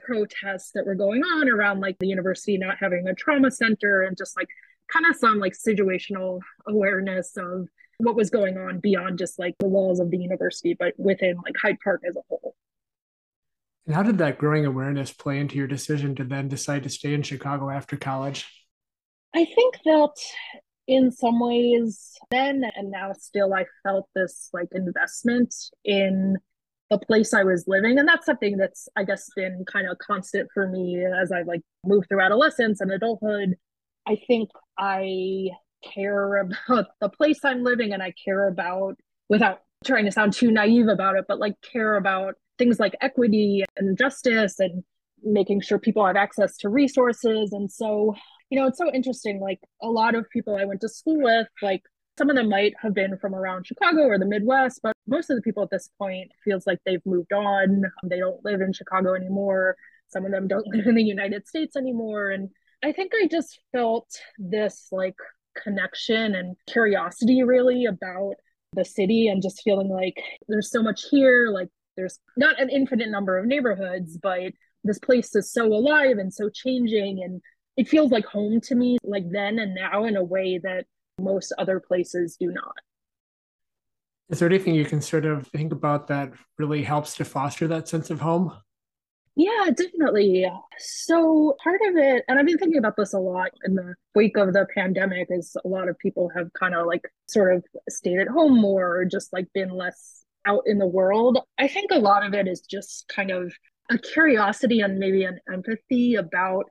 protests 0.07 0.71
that 0.75 0.87
were 0.87 0.95
going 0.95 1.23
on 1.23 1.49
around 1.49 1.81
like 1.81 1.99
the 1.99 2.07
university 2.07 2.57
not 2.57 2.77
having 2.79 3.09
a 3.09 3.15
trauma 3.15 3.51
center 3.51 4.03
and 4.03 4.17
just 4.17 4.37
like 4.37 4.49
kind 4.93 5.07
of 5.11 5.17
some 5.17 5.39
like 5.39 5.53
situational 5.53 6.41
awareness 6.67 7.37
of 7.37 7.69
what 7.99 8.15
was 8.15 8.31
going 8.31 8.57
on 8.57 8.79
beyond 8.79 9.19
just 9.19 9.39
like 9.39 9.55
the 9.59 9.69
walls 9.69 10.01
of 10.01 10.11
the 10.11 10.19
university, 10.19 10.77
but 10.79 10.93
within 10.99 11.37
like 11.45 11.55
Hyde 11.61 11.79
Park 11.83 12.03
as 12.09 12.17
a 12.17 12.21
whole. 12.29 12.55
And 13.87 13.95
how 13.95 14.03
did 14.03 14.19
that 14.19 14.39
growing 14.39 14.67
awareness 14.67 15.13
play 15.13 15.39
into 15.39 15.57
your 15.57 15.67
decision 15.67 16.15
to 16.17 16.25
then 16.25 16.49
decide 16.49 16.83
to 16.83 16.89
stay 16.89 17.15
in 17.15 17.23
Chicago 17.23 17.71
after 17.71 17.97
college? 17.97 18.47
I 19.35 19.45
think 19.45 19.77
that 19.85 20.15
in 20.87 21.11
some 21.11 21.41
ways, 21.41 22.13
then 22.31 22.63
and 22.75 22.91
now 22.91 23.13
still, 23.13 23.53
I 23.55 23.65
felt 23.83 24.09
this 24.15 24.51
like 24.53 24.69
investment 24.73 25.55
in 25.85 26.37
the 26.91 26.99
place 26.99 27.35
I 27.35 27.43
was 27.43 27.65
living. 27.67 27.99
And 27.99 28.07
that's 28.07 28.27
something 28.27 28.57
that's, 28.57 28.89
I 28.97 29.05
guess, 29.05 29.29
been 29.35 29.65
kind 29.71 29.89
of 29.89 29.99
constant 29.99 30.49
for 30.55 30.69
me 30.69 31.05
as 31.05 31.33
I 31.33 31.43
like 31.43 31.63
moved 31.85 32.09
through 32.09 32.21
adolescence 32.21 32.81
and 32.81 32.93
adulthood. 32.93 33.57
I 34.07 34.17
think 34.27 34.51
I 34.79 35.49
care 35.83 36.37
about 36.37 36.87
the 37.01 37.09
place 37.09 37.41
I'm 37.45 37.65
living 37.65 37.93
and 37.93 38.03
I 38.03 38.15
care 38.25 38.49
about, 38.49 38.97
without 39.29 39.63
trying 39.85 40.05
to 40.05 40.13
sound 40.13 40.33
too 40.33 40.51
naive 40.51 40.87
about 40.87 41.17
it, 41.17 41.25
but 41.27 41.41
like 41.41 41.55
care 41.61 41.97
about 41.97 42.37
things 42.59 42.79
like 42.79 42.95
equity 43.01 43.65
and 43.77 43.99
justice 43.99 44.59
and 44.61 44.85
making 45.23 45.61
sure 45.61 45.79
people 45.79 46.07
have 46.07 46.17
access 46.17 46.57
to 46.59 46.69
resources. 46.69 47.53
And 47.53 47.71
so, 47.71 48.15
you 48.49 48.59
know, 48.59 48.69
it's 48.69 48.79
so 48.79 48.93
interesting. 48.93 49.41
Like 49.41 49.59
a 49.83 49.89
lot 49.89 50.15
of 50.15 50.31
people 50.31 50.57
I 50.57 50.65
went 50.65 50.81
to 50.83 50.89
school 50.89 51.21
with, 51.21 51.49
like 51.61 51.83
some 52.19 52.31
of 52.31 52.37
them 52.37 52.49
might 52.49 52.73
have 52.81 52.95
been 52.95 53.19
from 53.19 53.35
around 53.35 53.67
Chicago 53.67 54.03
or 54.03 54.19
the 54.19 54.27
Midwest, 54.27 54.81
but 54.83 54.95
most 55.07 55.31
of 55.31 55.37
the 55.37 55.43
people 55.43 55.63
at 55.63 55.71
this 55.71 55.91
point 55.99 56.31
feels 56.45 56.67
like 56.67 56.79
they've 56.85 57.05
moved 57.05 57.33
on. 57.33 57.83
They 58.05 58.19
don't 58.19 58.45
live 58.45 58.61
in 58.61 58.73
Chicago 58.73 59.15
anymore. 59.15 59.77
Some 60.09 60.25
of 60.25 60.33
them 60.33 60.49
don't 60.49 60.67
live 60.75 60.87
in 60.87 60.95
the 60.95 61.03
United 61.03 61.47
States 61.47 61.77
anymore. 61.77 62.31
And 62.31 62.49
I 62.83 62.93
think 62.93 63.13
I 63.15 63.27
just 63.27 63.61
felt 63.73 64.09
this 64.39 64.89
like 64.93 65.17
connection 65.63 66.35
and 66.35 66.57
curiosity 66.67 67.43
really 67.43 67.87
about 67.87 68.35
the 68.75 68.85
city 68.85 69.29
and 69.29 69.43
just 69.43 69.63
feeling 69.63 69.89
like 69.89 70.23
there's 70.49 70.71
so 70.71 70.83
much 70.83 71.07
here 71.11 71.49
like 71.49 71.69
there's 71.97 72.19
not 72.37 72.61
an 72.61 72.69
infinite 72.69 73.09
number 73.09 73.39
of 73.39 73.47
neighborhoods 73.47 74.19
but 74.19 74.53
this 74.85 74.99
place 74.99 75.35
is 75.35 75.51
so 75.51 75.65
alive 75.65 76.19
and 76.19 76.35
so 76.35 76.51
changing 76.51 77.23
and 77.25 77.41
it 77.79 77.89
feels 77.89 78.11
like 78.11 78.27
home 78.27 78.61
to 78.61 78.75
me 78.75 78.99
like 79.03 79.25
then 79.31 79.59
and 79.59 79.75
now 79.75 80.05
in 80.05 80.15
a 80.15 80.23
way 80.23 80.61
that 80.63 80.85
most 81.19 81.53
other 81.59 81.81
places 81.81 82.37
do 82.39 82.51
not 82.51 82.75
is 84.29 84.41
there 84.41 84.49
anything 84.49 84.75
you 84.75 84.85
can 84.85 85.01
sort 85.01 85.25
of 85.25 85.47
think 85.49 85.73
about 85.73 86.09
that 86.09 86.33
really 86.59 86.83
helps 86.83 87.15
to 87.15 87.25
foster 87.25 87.67
that 87.69 87.89
sense 87.89 88.11
of 88.11 88.21
home 88.21 88.53
yeah, 89.39 89.67
definitely. 89.67 90.51
So 90.79 91.57
part 91.63 91.81
of 91.87 91.97
it, 91.97 92.25
and 92.27 92.39
I've 92.39 92.47
been 92.47 92.57
thinking 92.57 92.79
about 92.79 92.97
this 92.97 93.13
a 93.13 93.19
lot 93.19 93.51
in 93.67 93.75
the 93.75 93.95
wake 94.15 94.39
of 94.39 94.55
the 94.55 94.67
pandemic, 94.75 95.29
is 95.31 95.55
a 95.63 95.69
lot 95.69 95.91
of 95.91 95.99
people 95.99 96.31
have 96.35 96.51
kind 96.55 96.75
of 96.75 96.87
like 96.87 97.03
sort 97.29 97.55
of 97.55 97.63
stayed 97.87 98.19
at 98.19 98.29
home 98.29 98.59
more 98.59 98.97
or 98.97 99.05
just 99.05 99.35
like 99.35 99.47
been 99.53 99.69
less 99.69 100.25
out 100.47 100.63
in 100.65 100.79
the 100.79 100.87
world. 100.87 101.39
I 101.59 101.69
think 101.69 101.91
a 101.91 101.99
lot 101.99 102.25
of 102.25 102.33
it 102.33 102.49
is 102.49 102.63
just 102.63 103.13
kind 103.15 103.31
of 103.31 103.53
a 103.91 103.99
curiosity 103.99 104.81
and 104.81 104.99
maybe 104.99 105.25
an 105.25 105.39
empathy 105.53 106.15
about 106.15 106.65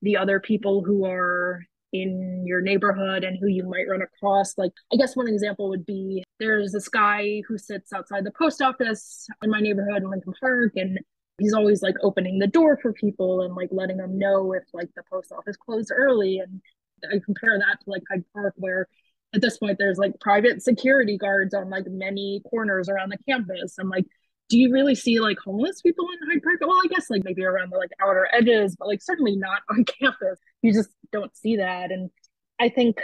the 0.00 0.16
other 0.16 0.38
people 0.38 0.84
who 0.84 1.04
are 1.04 1.64
in 1.92 2.44
your 2.46 2.60
neighborhood 2.60 3.24
and 3.24 3.38
who 3.38 3.46
you 3.46 3.64
might 3.64 3.88
run 3.88 4.02
across. 4.02 4.56
Like, 4.56 4.72
I 4.92 4.96
guess 4.96 5.16
one 5.16 5.28
example 5.28 5.68
would 5.68 5.84
be 5.84 6.24
there's 6.38 6.72
this 6.72 6.88
guy 6.88 7.42
who 7.46 7.58
sits 7.58 7.92
outside 7.92 8.24
the 8.24 8.32
post 8.32 8.62
office 8.62 9.26
in 9.42 9.50
my 9.50 9.60
neighborhood 9.60 10.02
in 10.02 10.10
Lincoln 10.10 10.32
Park, 10.40 10.72
and 10.76 10.98
he's 11.38 11.52
always 11.52 11.82
like 11.82 11.96
opening 12.02 12.38
the 12.38 12.46
door 12.46 12.78
for 12.80 12.92
people 12.92 13.42
and 13.42 13.54
like 13.54 13.68
letting 13.72 13.98
them 13.98 14.18
know 14.18 14.52
if 14.52 14.64
like 14.72 14.90
the 14.96 15.02
post 15.10 15.32
office 15.32 15.56
closed 15.56 15.92
early. 15.94 16.38
And 16.38 16.60
i 17.10 17.18
compare 17.24 17.58
that 17.58 17.78
to 17.82 17.90
like 17.90 18.02
hyde 18.08 18.24
park 18.32 18.54
where 18.56 18.86
at 19.34 19.40
this 19.40 19.58
point 19.58 19.76
there's 19.78 19.98
like 19.98 20.20
private 20.20 20.62
security 20.62 21.18
guards 21.18 21.52
on 21.52 21.68
like 21.68 21.86
many 21.88 22.40
corners 22.48 22.88
around 22.88 23.10
the 23.10 23.18
campus. 23.28 23.76
I'm 23.78 23.88
like 23.88 24.06
do 24.48 24.58
you 24.58 24.70
really 24.70 24.94
see 24.94 25.18
like 25.18 25.38
homeless 25.38 25.80
people 25.80 26.06
in 26.12 26.28
hyde 26.28 26.42
park? 26.42 26.60
Well 26.60 26.80
i 26.84 26.88
guess 26.88 27.08
like 27.10 27.24
maybe 27.24 27.44
around 27.44 27.72
the 27.72 27.78
like 27.78 27.90
outer 28.00 28.28
edges 28.32 28.76
but 28.78 28.88
like 28.88 29.02
certainly 29.02 29.36
not 29.36 29.62
on 29.70 29.84
campus. 30.00 30.38
You 30.62 30.72
just 30.72 30.90
don't 31.12 31.36
see 31.36 31.56
that 31.56 31.90
and 31.90 32.10
i 32.60 32.68
think 32.68 32.96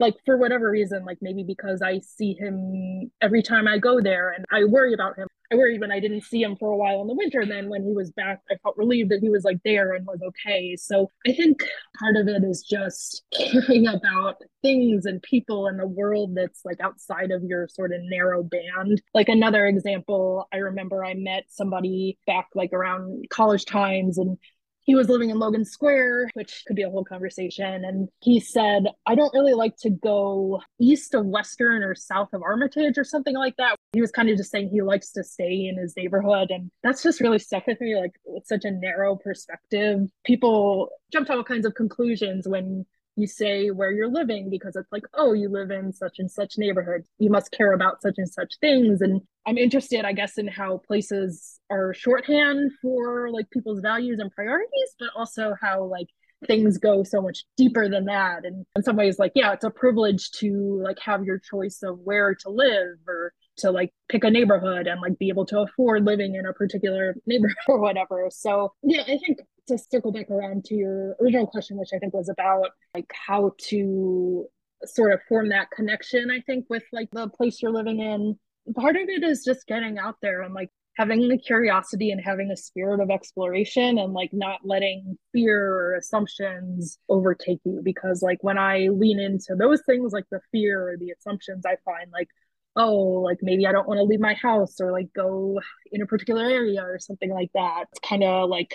like 0.00 0.14
for 0.24 0.36
whatever 0.36 0.70
reason 0.70 1.04
like 1.04 1.18
maybe 1.20 1.44
because 1.44 1.82
i 1.82 2.00
see 2.00 2.34
him 2.34 3.10
every 3.20 3.42
time 3.42 3.68
i 3.68 3.78
go 3.78 4.00
there 4.00 4.30
and 4.30 4.44
i 4.52 4.64
worry 4.64 4.92
about 4.92 5.16
him 5.16 5.28
I 5.52 5.56
worried 5.56 5.80
when 5.80 5.92
I 5.92 6.00
didn't 6.00 6.22
see 6.22 6.42
him 6.42 6.56
for 6.56 6.72
a 6.72 6.76
while 6.76 7.00
in 7.02 7.06
the 7.06 7.14
winter. 7.14 7.40
And 7.40 7.50
then 7.50 7.68
when 7.68 7.84
he 7.84 7.92
was 7.92 8.10
back, 8.10 8.40
I 8.50 8.56
felt 8.62 8.76
relieved 8.76 9.10
that 9.10 9.20
he 9.20 9.28
was 9.28 9.44
like 9.44 9.58
there 9.64 9.92
and 9.92 10.06
was 10.06 10.20
okay. 10.22 10.74
So 10.76 11.08
I 11.26 11.32
think 11.32 11.62
part 11.98 12.16
of 12.16 12.28
it 12.28 12.42
is 12.42 12.62
just 12.62 13.22
caring 13.32 13.86
about 13.86 14.42
things 14.62 15.04
and 15.04 15.22
people 15.22 15.68
in 15.68 15.76
the 15.76 15.86
world 15.86 16.34
that's 16.34 16.64
like 16.64 16.80
outside 16.80 17.30
of 17.30 17.44
your 17.44 17.68
sort 17.68 17.92
of 17.92 18.00
narrow 18.04 18.42
band. 18.42 19.02
Like 19.12 19.28
another 19.28 19.66
example, 19.66 20.48
I 20.52 20.56
remember 20.56 21.04
I 21.04 21.14
met 21.14 21.44
somebody 21.48 22.18
back 22.26 22.48
like 22.54 22.72
around 22.72 23.26
college 23.30 23.66
times 23.66 24.18
and 24.18 24.38
he 24.84 24.94
was 24.94 25.08
living 25.08 25.30
in 25.30 25.38
Logan 25.38 25.64
Square, 25.64 26.30
which 26.34 26.62
could 26.66 26.76
be 26.76 26.82
a 26.82 26.90
whole 26.90 27.04
conversation. 27.04 27.84
And 27.84 28.08
he 28.20 28.38
said, 28.38 28.84
I 29.06 29.14
don't 29.14 29.32
really 29.34 29.54
like 29.54 29.76
to 29.78 29.90
go 29.90 30.60
east 30.78 31.14
of 31.14 31.26
Western 31.26 31.82
or 31.82 31.94
south 31.94 32.28
of 32.32 32.42
Armitage 32.42 32.98
or 32.98 33.04
something 33.04 33.34
like 33.34 33.56
that. 33.56 33.76
He 33.92 34.00
was 34.00 34.10
kind 34.10 34.28
of 34.28 34.36
just 34.36 34.50
saying 34.50 34.68
he 34.68 34.82
likes 34.82 35.10
to 35.12 35.24
stay 35.24 35.66
in 35.66 35.78
his 35.78 35.96
neighborhood. 35.96 36.50
And 36.50 36.70
that's 36.82 37.02
just 37.02 37.20
really 37.20 37.38
stuck 37.38 37.66
with 37.66 37.80
me. 37.80 37.96
Like, 37.96 38.12
it's 38.26 38.48
such 38.48 38.64
a 38.64 38.70
narrow 38.70 39.16
perspective. 39.16 40.08
People 40.24 40.90
jump 41.10 41.26
to 41.28 41.34
all 41.34 41.44
kinds 41.44 41.66
of 41.66 41.74
conclusions 41.74 42.46
when 42.46 42.84
you 43.16 43.26
say 43.26 43.70
where 43.70 43.92
you're 43.92 44.10
living 44.10 44.50
because 44.50 44.76
it's 44.76 44.90
like, 44.90 45.04
oh, 45.14 45.32
you 45.32 45.48
live 45.48 45.70
in 45.70 45.92
such 45.92 46.18
and 46.18 46.30
such 46.30 46.54
neighborhood. 46.58 47.02
You 47.18 47.30
must 47.30 47.52
care 47.52 47.72
about 47.72 48.02
such 48.02 48.14
and 48.16 48.28
such 48.28 48.54
things. 48.60 49.00
And 49.00 49.20
I'm 49.46 49.58
interested, 49.58 50.04
I 50.04 50.12
guess, 50.12 50.38
in 50.38 50.48
how 50.48 50.78
places 50.86 51.60
are 51.70 51.94
shorthand 51.94 52.72
for 52.82 53.30
like 53.30 53.50
people's 53.50 53.80
values 53.80 54.18
and 54.18 54.30
priorities, 54.32 54.94
but 54.98 55.10
also 55.16 55.54
how 55.60 55.84
like 55.84 56.08
things 56.46 56.78
go 56.78 57.04
so 57.04 57.20
much 57.20 57.44
deeper 57.56 57.88
than 57.88 58.06
that. 58.06 58.44
And 58.44 58.66
in 58.74 58.82
some 58.82 58.96
ways, 58.96 59.18
like, 59.18 59.32
yeah, 59.34 59.52
it's 59.52 59.64
a 59.64 59.70
privilege 59.70 60.30
to 60.32 60.80
like 60.82 60.98
have 60.98 61.24
your 61.24 61.38
choice 61.38 61.80
of 61.82 61.98
where 62.00 62.34
to 62.34 62.50
live 62.50 62.98
or 63.06 63.32
to 63.58 63.70
like 63.70 63.92
pick 64.08 64.24
a 64.24 64.30
neighborhood 64.30 64.86
and 64.86 65.00
like 65.00 65.18
be 65.18 65.28
able 65.28 65.46
to 65.46 65.60
afford 65.60 66.04
living 66.04 66.34
in 66.34 66.46
a 66.46 66.52
particular 66.52 67.14
neighborhood 67.26 67.56
or 67.68 67.80
whatever. 67.80 68.28
So 68.30 68.72
yeah, 68.82 69.02
I 69.02 69.18
think 69.18 69.38
to 69.68 69.78
circle 69.78 70.12
back 70.12 70.30
around 70.30 70.64
to 70.66 70.74
your 70.74 71.16
original 71.20 71.46
question, 71.46 71.78
which 71.78 71.90
I 71.94 71.98
think 71.98 72.14
was 72.14 72.28
about 72.28 72.70
like 72.94 73.10
how 73.12 73.52
to 73.68 74.46
sort 74.84 75.12
of 75.12 75.20
form 75.28 75.48
that 75.48 75.70
connection, 75.70 76.30
I 76.30 76.40
think, 76.40 76.66
with 76.68 76.82
like 76.92 77.10
the 77.12 77.28
place 77.28 77.62
you're 77.62 77.72
living 77.72 78.00
in. 78.00 78.38
Part 78.74 78.96
of 78.96 79.08
it 79.08 79.22
is 79.22 79.44
just 79.44 79.66
getting 79.66 79.98
out 79.98 80.16
there 80.22 80.42
and 80.42 80.54
like 80.54 80.70
having 80.96 81.28
the 81.28 81.38
curiosity 81.38 82.10
and 82.10 82.20
having 82.20 82.50
a 82.50 82.56
spirit 82.56 83.00
of 83.00 83.10
exploration 83.10 83.98
and 83.98 84.12
like 84.12 84.30
not 84.32 84.60
letting 84.64 85.18
fear 85.32 85.72
or 85.72 85.96
assumptions 85.96 86.98
overtake 87.08 87.60
you 87.64 87.80
because 87.82 88.22
like 88.22 88.38
when 88.42 88.58
i 88.58 88.88
lean 88.92 89.18
into 89.18 89.54
those 89.56 89.82
things 89.86 90.12
like 90.12 90.24
the 90.30 90.40
fear 90.52 90.88
or 90.90 90.96
the 90.96 91.10
assumptions 91.10 91.64
i 91.66 91.76
find 91.84 92.10
like 92.12 92.28
oh 92.76 92.94
like 92.94 93.38
maybe 93.42 93.66
i 93.66 93.72
don't 93.72 93.88
want 93.88 93.98
to 93.98 94.04
leave 94.04 94.20
my 94.20 94.34
house 94.34 94.80
or 94.80 94.92
like 94.92 95.08
go 95.14 95.60
in 95.92 96.02
a 96.02 96.06
particular 96.06 96.44
area 96.44 96.82
or 96.82 96.98
something 96.98 97.30
like 97.30 97.50
that 97.54 97.84
it's 97.90 98.00
kind 98.00 98.24
of 98.24 98.48
like 98.48 98.74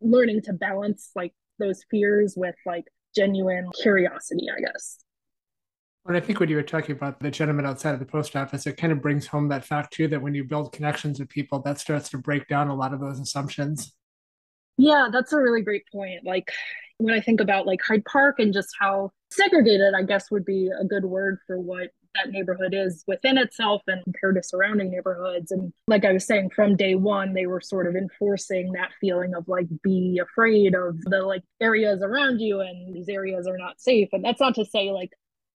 learning 0.00 0.40
to 0.42 0.52
balance 0.52 1.10
like 1.14 1.32
those 1.58 1.84
fears 1.90 2.34
with 2.36 2.54
like 2.66 2.84
genuine 3.14 3.70
curiosity 3.80 4.46
i 4.54 4.60
guess 4.60 4.98
and 6.08 6.16
I 6.16 6.20
think 6.20 6.40
when 6.40 6.48
you 6.48 6.56
were 6.56 6.62
talking 6.62 6.96
about 6.96 7.20
the 7.20 7.30
gentleman 7.30 7.66
outside 7.66 7.92
of 7.92 8.00
the 8.00 8.06
post 8.06 8.34
office, 8.34 8.66
it 8.66 8.78
kind 8.78 8.94
of 8.94 9.02
brings 9.02 9.26
home 9.26 9.48
that 9.48 9.62
fact 9.62 9.92
too 9.92 10.08
that 10.08 10.22
when 10.22 10.34
you 10.34 10.42
build 10.42 10.72
connections 10.72 11.20
with 11.20 11.28
people, 11.28 11.60
that 11.60 11.78
starts 11.78 12.08
to 12.10 12.18
break 12.18 12.48
down 12.48 12.68
a 12.68 12.74
lot 12.74 12.94
of 12.94 13.00
those 13.00 13.20
assumptions. 13.20 13.92
Yeah, 14.78 15.08
that's 15.12 15.34
a 15.34 15.36
really 15.36 15.60
great 15.60 15.82
point. 15.92 16.24
Like 16.24 16.50
when 16.96 17.12
I 17.12 17.20
think 17.20 17.42
about 17.42 17.66
like 17.66 17.82
Hyde 17.82 18.06
Park 18.06 18.38
and 18.38 18.54
just 18.54 18.70
how 18.80 19.10
segregated, 19.30 19.92
I 19.94 20.02
guess 20.02 20.30
would 20.30 20.46
be 20.46 20.70
a 20.80 20.84
good 20.84 21.04
word 21.04 21.40
for 21.46 21.60
what 21.60 21.90
that 22.14 22.30
neighborhood 22.30 22.74
is 22.74 23.04
within 23.06 23.38
itself 23.38 23.82
and 23.86 24.02
compared 24.04 24.36
to 24.36 24.42
surrounding 24.42 24.90
neighborhoods. 24.90 25.50
And 25.50 25.72
like 25.86 26.04
I 26.04 26.12
was 26.12 26.26
saying, 26.26 26.50
from 26.50 26.76
day 26.76 26.94
one, 26.94 27.32
they 27.34 27.46
were 27.46 27.60
sort 27.60 27.86
of 27.86 27.96
enforcing 27.96 28.72
that 28.72 28.90
feeling 29.00 29.34
of 29.34 29.46
like 29.48 29.66
be 29.82 30.20
afraid 30.22 30.74
of 30.74 31.00
the 31.02 31.22
like 31.22 31.42
areas 31.60 32.02
around 32.02 32.40
you 32.40 32.60
and 32.60 32.94
these 32.94 33.08
areas 33.08 33.46
are 33.46 33.58
not 33.58 33.80
safe. 33.80 34.08
And 34.12 34.24
that's 34.24 34.40
not 34.40 34.54
to 34.56 34.64
say 34.64 34.90
like 34.90 35.10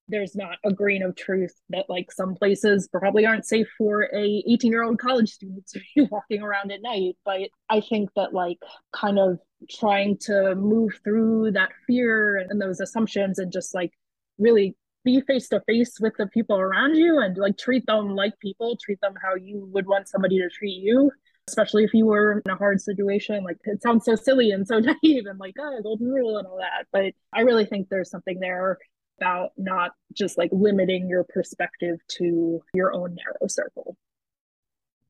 there's 0.09 0.35
not 0.35 0.57
a 0.65 0.71
grain 0.71 1.01
of 1.01 1.15
truth 1.15 1.53
that 1.69 1.89
like 1.89 2.11
some 2.11 2.35
places 2.35 2.89
probably 2.91 3.25
aren't 3.25 3.45
safe 3.45 3.67
for 3.77 4.09
a 4.13 4.43
18 4.47 4.71
year 4.71 4.83
old 4.83 4.99
college 4.99 5.29
student 5.31 5.65
to 5.67 5.79
be 5.95 6.07
walking 6.11 6.41
around 6.41 6.71
at 6.71 6.81
night 6.81 7.15
but 7.23 7.49
i 7.69 7.79
think 7.79 8.09
that 8.15 8.33
like 8.33 8.57
kind 8.91 9.17
of 9.17 9.39
trying 9.69 10.17
to 10.17 10.55
move 10.55 10.91
through 11.03 11.51
that 11.51 11.69
fear 11.87 12.37
and 12.37 12.61
those 12.61 12.79
assumptions 12.79 13.39
and 13.39 13.51
just 13.51 13.73
like 13.73 13.91
really 14.37 14.75
be 15.03 15.21
face 15.21 15.47
to 15.49 15.61
face 15.67 15.99
with 15.99 16.13
the 16.17 16.27
people 16.27 16.57
around 16.57 16.95
you 16.95 17.19
and 17.19 17.37
like 17.37 17.57
treat 17.57 17.85
them 17.85 18.15
like 18.15 18.37
people 18.39 18.77
treat 18.83 18.99
them 19.01 19.13
how 19.21 19.35
you 19.35 19.67
would 19.71 19.87
want 19.87 20.07
somebody 20.07 20.39
to 20.39 20.49
treat 20.49 20.81
you 20.81 21.11
especially 21.47 21.83
if 21.83 21.93
you 21.93 22.05
were 22.05 22.41
in 22.45 22.51
a 22.51 22.55
hard 22.55 22.79
situation 22.79 23.43
like 23.43 23.57
it 23.65 23.81
sounds 23.81 24.05
so 24.05 24.15
silly 24.15 24.51
and 24.51 24.67
so 24.67 24.79
naive 25.03 25.25
and 25.25 25.39
like 25.39 25.55
oh 25.59 25.79
golden 25.81 26.09
rule 26.09 26.37
and 26.37 26.47
all 26.47 26.57
that 26.57 26.87
but 26.91 27.13
i 27.33 27.41
really 27.41 27.65
think 27.65 27.89
there's 27.89 28.09
something 28.09 28.39
there 28.39 28.77
about 29.19 29.51
not 29.57 29.91
just 30.13 30.37
like 30.37 30.49
limiting 30.51 31.07
your 31.07 31.23
perspective 31.23 31.99
to 32.07 32.61
your 32.73 32.93
own 32.93 33.15
narrow 33.15 33.47
circle. 33.47 33.95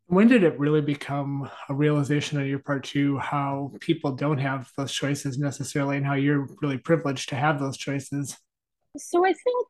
When 0.07 0.27
did 0.27 0.43
it 0.43 0.59
really 0.59 0.81
become 0.81 1.49
a 1.69 1.73
realization 1.73 2.37
on 2.37 2.45
your 2.45 2.59
part 2.59 2.83
too 2.83 3.17
how 3.17 3.71
people 3.79 4.11
don't 4.11 4.37
have 4.37 4.69
those 4.77 4.91
choices 4.91 5.39
necessarily 5.39 5.97
and 5.97 6.05
how 6.05 6.13
you're 6.13 6.47
really 6.61 6.77
privileged 6.77 7.29
to 7.29 7.35
have 7.35 7.59
those 7.59 7.77
choices? 7.77 8.37
So 8.97 9.25
I 9.25 9.33
think 9.33 9.67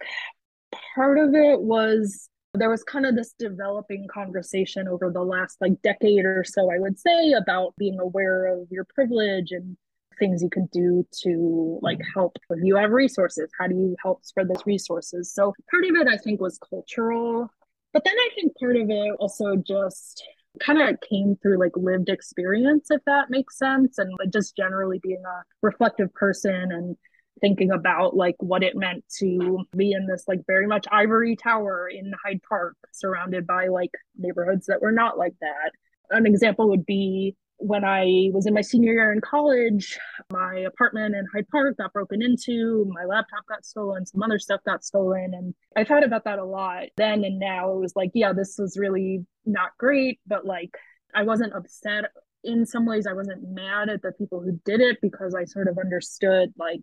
part 0.95 1.17
of 1.17 1.33
it 1.33 1.61
was 1.61 2.29
there 2.55 2.69
was 2.69 2.83
kind 2.83 3.05
of 3.05 3.15
this 3.15 3.33
developing 3.39 4.07
conversation 4.13 4.87
over 4.87 5.11
the 5.11 5.23
last 5.23 5.57
like 5.59 5.81
decade 5.81 6.23
or 6.23 6.43
so 6.43 6.71
i 6.71 6.77
would 6.77 6.99
say 6.99 7.31
about 7.31 7.73
being 7.77 7.99
aware 7.99 8.45
of 8.45 8.67
your 8.69 8.85
privilege 8.85 9.51
and 9.51 9.75
things 10.19 10.41
you 10.41 10.49
can 10.49 10.67
do 10.71 11.05
to 11.11 11.79
like 11.81 11.99
mm. 11.99 12.05
help. 12.13 12.37
If 12.49 12.59
you 12.63 12.75
have 12.75 12.91
resources. 12.91 13.49
How 13.59 13.67
do 13.67 13.75
you 13.75 13.95
help 14.01 14.23
spread 14.23 14.47
those 14.47 14.65
resources? 14.65 15.33
So 15.33 15.53
part 15.69 15.85
of 15.85 15.95
it 15.95 16.07
i 16.07 16.17
think 16.17 16.41
was 16.41 16.59
cultural 16.59 17.49
but 17.93 18.03
then 18.03 18.15
i 18.17 18.29
think 18.35 18.57
part 18.57 18.75
of 18.75 18.89
it 18.89 19.15
also 19.19 19.55
just 19.55 20.23
kind 20.59 20.81
of 20.81 20.99
came 21.09 21.35
through 21.41 21.59
like 21.59 21.75
lived 21.75 22.09
experience 22.09 22.91
if 22.91 23.01
that 23.05 23.29
makes 23.29 23.57
sense 23.57 23.97
and 23.97 24.11
like 24.19 24.31
just 24.31 24.55
generally 24.55 24.99
being 25.01 25.23
a 25.25 25.43
reflective 25.63 26.13
person 26.13 26.71
and 26.71 26.95
thinking 27.41 27.71
about 27.71 28.15
like 28.15 28.35
what 28.39 28.63
it 28.63 28.75
meant 28.75 29.03
to 29.19 29.65
be 29.75 29.91
in 29.91 30.07
this 30.07 30.23
like 30.27 30.41
very 30.47 30.67
much 30.67 30.85
ivory 30.91 31.35
tower 31.35 31.89
in 31.89 32.13
Hyde 32.23 32.41
Park 32.47 32.75
surrounded 32.91 33.47
by 33.47 33.67
like 33.67 33.91
neighborhoods 34.17 34.67
that 34.67 34.81
were 34.81 34.91
not 34.91 35.17
like 35.17 35.33
that. 35.41 35.71
An 36.09 36.25
example 36.25 36.69
would 36.69 36.85
be 36.85 37.35
when 37.57 37.85
I 37.85 38.29
was 38.33 38.45
in 38.45 38.53
my 38.53 38.61
senior 38.61 38.93
year 38.93 39.11
in 39.13 39.21
college, 39.21 39.97
my 40.31 40.59
apartment 40.59 41.15
in 41.15 41.25
Hyde 41.33 41.47
Park 41.49 41.77
got 41.77 41.93
broken 41.93 42.21
into, 42.21 42.85
my 42.93 43.05
laptop 43.05 43.45
got 43.47 43.65
stolen, 43.65 44.05
some 44.05 44.21
other 44.21 44.39
stuff 44.39 44.59
got 44.65 44.83
stolen. 44.83 45.33
And 45.33 45.53
I 45.75 45.85
thought 45.85 46.03
about 46.03 46.25
that 46.25 46.39
a 46.39 46.45
lot 46.45 46.83
then 46.97 47.23
and 47.23 47.39
now. 47.39 47.71
It 47.71 47.79
was 47.79 47.95
like, 47.95 48.11
yeah, 48.13 48.33
this 48.33 48.55
was 48.57 48.77
really 48.77 49.25
not 49.45 49.71
great, 49.77 50.19
but 50.27 50.45
like 50.45 50.77
I 51.15 51.23
wasn't 51.23 51.53
upset. 51.53 52.05
In 52.43 52.65
some 52.65 52.85
ways, 52.85 53.07
I 53.07 53.13
wasn't 53.13 53.49
mad 53.49 53.87
at 53.87 54.01
the 54.01 54.11
people 54.11 54.41
who 54.41 54.59
did 54.65 54.81
it 54.81 54.97
because 55.01 55.33
I 55.33 55.45
sort 55.45 55.69
of 55.69 55.77
understood 55.77 56.53
like, 56.57 56.81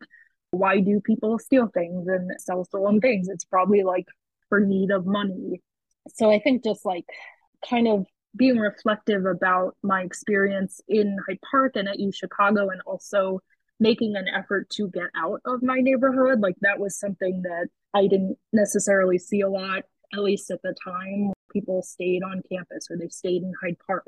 why 0.51 0.81
do 0.81 1.01
people 1.01 1.39
steal 1.39 1.69
things 1.69 2.07
and 2.09 2.33
sell 2.39 2.65
stolen 2.65 3.01
things? 3.01 3.29
It's 3.29 3.45
probably 3.45 3.83
like 3.83 4.07
for 4.49 4.61
need 4.61 4.91
of 4.91 5.07
money. 5.07 5.63
So 6.15 6.31
I 6.31 6.41
think 6.41 6.65
just 6.65 6.85
like 6.85 7.07
kind 7.69 7.87
of 7.87 8.07
being 8.37 8.59
reflective 8.59 9.27
about 9.27 9.77
my 9.83 10.03
experience 10.03 10.81
in 10.89 11.17
Hyde 11.27 11.39
Park 11.51 11.73
and 11.77 11.89
at 11.89 11.99
U 11.99 12.13
Chicago 12.13 12.69
and 12.69 12.81
also 12.87 13.41
making 13.79 14.15
an 14.15 14.27
effort 14.29 14.69
to 14.71 14.89
get 14.89 15.09
out 15.17 15.41
of 15.45 15.63
my 15.63 15.77
neighborhood. 15.81 16.41
Like 16.41 16.57
that 16.61 16.79
was 16.79 16.99
something 16.99 17.43
that 17.43 17.69
I 17.95 18.03
didn't 18.03 18.37
necessarily 18.53 19.19
see 19.19 19.41
a 19.41 19.49
lot, 19.49 19.85
at 20.13 20.21
least 20.21 20.51
at 20.51 20.63
the 20.63 20.75
time. 20.85 21.33
People 21.53 21.83
stayed 21.83 22.23
on 22.23 22.43
campus 22.51 22.89
or 22.91 22.97
they 22.97 23.09
stayed 23.09 23.43
in 23.43 23.53
Hyde 23.61 23.77
Park, 23.85 24.07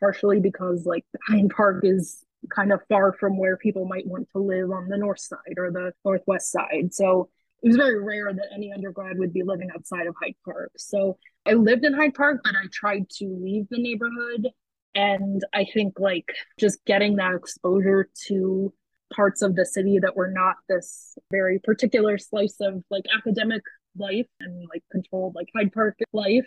partially 0.00 0.40
because 0.40 0.84
like 0.84 1.04
Hyde 1.26 1.50
Park 1.50 1.80
is 1.84 2.25
kind 2.54 2.72
of 2.72 2.80
far 2.88 3.12
from 3.12 3.38
where 3.38 3.56
people 3.56 3.86
might 3.86 4.06
want 4.06 4.28
to 4.32 4.38
live 4.38 4.70
on 4.70 4.88
the 4.88 4.98
north 4.98 5.20
side 5.20 5.56
or 5.58 5.70
the 5.70 5.92
northwest 6.04 6.50
side. 6.50 6.92
So 6.92 7.28
it 7.62 7.68
was 7.68 7.76
very 7.76 8.02
rare 8.02 8.32
that 8.32 8.48
any 8.54 8.72
undergrad 8.72 9.18
would 9.18 9.32
be 9.32 9.42
living 9.42 9.70
outside 9.74 10.06
of 10.06 10.14
Hyde 10.20 10.36
Park. 10.44 10.72
So 10.76 11.18
I 11.46 11.52
lived 11.52 11.84
in 11.84 11.94
Hyde 11.94 12.14
Park, 12.14 12.40
but 12.44 12.54
I 12.54 12.66
tried 12.72 13.08
to 13.18 13.24
leave 13.40 13.66
the 13.70 13.82
neighborhood. 13.82 14.48
And 14.94 15.42
I 15.54 15.66
think 15.72 15.98
like 15.98 16.28
just 16.58 16.84
getting 16.86 17.16
that 17.16 17.34
exposure 17.34 18.08
to 18.28 18.72
parts 19.14 19.42
of 19.42 19.54
the 19.54 19.64
city 19.64 19.98
that 20.00 20.16
were 20.16 20.30
not 20.30 20.56
this 20.68 21.16
very 21.30 21.58
particular 21.58 22.18
slice 22.18 22.56
of 22.60 22.82
like 22.90 23.04
academic 23.16 23.62
life 23.96 24.26
and 24.40 24.66
like 24.72 24.82
controlled 24.90 25.34
like 25.34 25.48
Hyde 25.54 25.72
Park 25.72 25.98
life, 26.12 26.46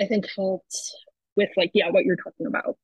I 0.00 0.06
think 0.06 0.26
helped 0.36 0.76
with 1.36 1.50
like, 1.56 1.70
yeah, 1.74 1.90
what 1.90 2.04
you're 2.04 2.16
talking 2.16 2.46
about. 2.46 2.76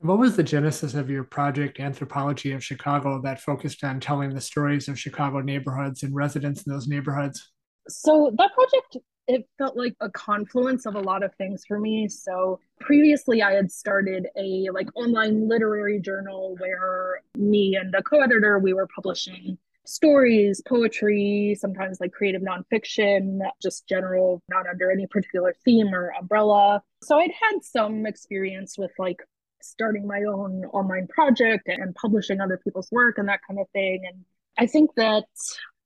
What 0.00 0.18
was 0.18 0.36
the 0.36 0.42
genesis 0.42 0.94
of 0.94 1.08
your 1.08 1.24
project, 1.24 1.80
Anthology 1.80 2.52
of 2.52 2.62
Chicago, 2.62 3.20
that 3.22 3.40
focused 3.40 3.82
on 3.82 3.98
telling 3.98 4.34
the 4.34 4.40
stories 4.40 4.88
of 4.88 4.98
Chicago 4.98 5.40
neighborhoods 5.40 6.02
and 6.02 6.14
residents 6.14 6.66
in 6.66 6.72
those 6.72 6.86
neighborhoods? 6.86 7.52
So, 7.88 8.32
that 8.36 8.50
project 8.54 8.98
it 9.28 9.48
felt 9.58 9.76
like 9.76 9.94
a 10.00 10.10
confluence 10.10 10.86
of 10.86 10.94
a 10.94 11.00
lot 11.00 11.22
of 11.22 11.34
things 11.34 11.64
for 11.66 11.80
me. 11.80 12.08
So 12.08 12.60
previously 12.80 13.42
I 13.42 13.52
had 13.52 13.70
started 13.70 14.28
a 14.36 14.68
like 14.72 14.88
online 14.94 15.48
literary 15.48 16.00
journal 16.00 16.56
where 16.60 17.22
me 17.36 17.76
and 17.76 17.92
the 17.92 18.02
co-editor 18.02 18.58
we 18.58 18.72
were 18.72 18.88
publishing 18.94 19.58
stories, 19.84 20.60
poetry, 20.66 21.56
sometimes 21.58 22.00
like 22.00 22.12
creative 22.12 22.42
nonfiction, 22.42 23.38
just 23.62 23.88
general, 23.88 24.42
not 24.48 24.68
under 24.68 24.90
any 24.90 25.06
particular 25.06 25.54
theme 25.64 25.94
or 25.94 26.12
umbrella. 26.20 26.82
So 27.02 27.18
I'd 27.18 27.30
had 27.30 27.62
some 27.62 28.04
experience 28.04 28.76
with 28.76 28.90
like 28.98 29.20
starting 29.66 30.06
my 30.06 30.22
own 30.22 30.64
online 30.72 31.06
project 31.08 31.68
and 31.68 31.94
publishing 31.94 32.40
other 32.40 32.58
people's 32.62 32.90
work 32.90 33.18
and 33.18 33.28
that 33.28 33.40
kind 33.46 33.60
of 33.60 33.68
thing. 33.70 34.02
And 34.06 34.24
I 34.58 34.66
think 34.66 34.90
that 34.96 35.24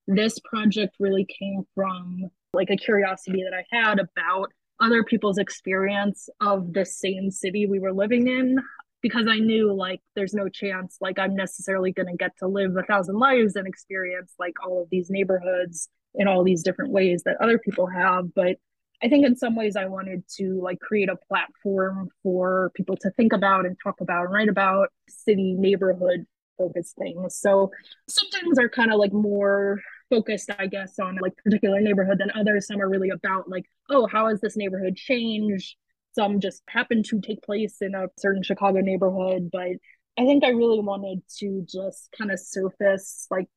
this 0.06 0.38
project 0.40 0.96
really 0.99 1.26
came 1.26 1.64
from 1.75 2.30
like 2.52 2.70
a 2.70 2.76
curiosity 2.76 3.44
that 3.44 3.54
I 3.54 3.64
had 3.75 3.99
about 3.99 4.52
other 4.80 5.04
people's 5.04 5.38
experience 5.38 6.28
of 6.40 6.72
the 6.72 6.84
same 6.84 7.30
city 7.30 7.66
we 7.66 7.78
were 7.78 7.92
living 7.92 8.28
in 8.28 8.58
because 9.02 9.26
I 9.28 9.38
knew 9.38 9.72
like 9.72 10.00
there's 10.14 10.34
no 10.34 10.49
chance 10.49 10.96
like 11.00 11.18
I'm 11.18 11.34
necessarily 11.34 11.92
going 11.92 12.08
to 12.08 12.16
get 12.16 12.37
to 12.38 12.49
live 12.49 12.76
a 12.76 12.82
thousand 12.82 13.18
lives 13.18 13.56
and 13.56 13.66
experience 13.66 14.32
like 14.38 14.54
all 14.64 14.82
of 14.82 14.90
these 14.90 15.10
neighborhoods 15.10 15.88
in 16.14 16.28
all 16.28 16.42
these 16.42 16.62
different 16.62 16.92
ways 16.92 17.22
that 17.25 17.37
other 17.40 17.58
people 17.58 17.87
have 17.87 18.34
but 18.34 18.56
I 19.02 19.09
think 19.09 19.25
in 19.25 19.37
some 19.37 19.57
ways 19.57 19.76
I 19.76 19.87
wanted 19.87 20.25
to 20.37 20.61
like 20.62 20.78
create 20.80 21.09
a 21.09 21.16
platform 21.16 22.09
for 22.23 22.71
people 22.75 22.97
to 22.99 23.11
think 23.12 23.33
about 23.33 23.64
and 23.64 23.76
talk 23.83 24.00
about 24.00 24.25
and 24.25 24.33
write 24.33 24.49
about 24.49 24.88
city 25.09 25.54
neighborhood 25.54 26.26
focused 26.59 26.97
things. 26.97 27.37
So 27.37 27.71
some 28.09 28.28
things 28.30 28.59
are 28.59 28.69
kind 28.69 28.92
of 28.92 28.99
like 28.99 29.12
more 29.12 29.80
focused, 30.11 30.50
I 30.59 30.66
guess, 30.66 30.99
on 30.99 31.16
like 31.23 31.35
particular 31.42 31.80
neighborhood 31.80 32.19
than 32.19 32.30
others. 32.33 32.66
Some 32.66 32.80
are 32.80 32.88
really 32.88 33.09
about 33.09 33.49
like, 33.49 33.64
oh, 33.88 34.07
how 34.07 34.28
has 34.28 34.40
this 34.40 34.57
neighborhood 34.57 34.97
changed? 34.97 35.76
Some 36.14 36.40
just 36.40 36.62
happen 36.69 37.02
to 37.04 37.21
take 37.21 37.42
place 37.42 37.76
in 37.80 37.95
a 37.95 38.09
certain 38.19 38.42
Chicago 38.42 38.80
neighborhood. 38.80 39.49
But 39.50 39.71
I 40.19 40.26
think 40.26 40.45
I 40.45 40.49
really 40.49 40.80
wanted 40.80 41.23
to 41.38 41.64
just 41.66 42.14
kind 42.19 42.30
of 42.30 42.38
surface 42.38 43.26
like 43.30 43.49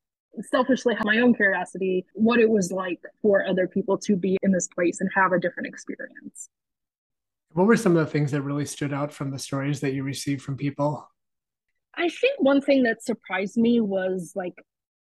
selfishly 0.41 0.95
have 0.95 1.05
my 1.05 1.19
own 1.19 1.33
curiosity 1.33 2.05
what 2.13 2.39
it 2.39 2.49
was 2.49 2.71
like 2.71 2.99
for 3.21 3.45
other 3.45 3.67
people 3.67 3.97
to 3.99 4.15
be 4.15 4.37
in 4.41 4.51
this 4.51 4.67
place 4.67 5.01
and 5.01 5.09
have 5.13 5.31
a 5.31 5.39
different 5.39 5.67
experience. 5.67 6.49
What 7.51 7.67
were 7.67 7.77
some 7.77 7.95
of 7.95 8.05
the 8.05 8.11
things 8.11 8.31
that 8.31 8.41
really 8.41 8.65
stood 8.65 8.93
out 8.93 9.13
from 9.13 9.29
the 9.29 9.37
stories 9.37 9.79
that 9.81 9.93
you 9.93 10.03
received 10.03 10.41
from 10.41 10.57
people? 10.57 11.07
I 11.95 12.09
think 12.09 12.41
one 12.41 12.61
thing 12.61 12.83
that 12.83 13.03
surprised 13.03 13.57
me 13.57 13.79
was 13.79 14.33
like 14.35 14.55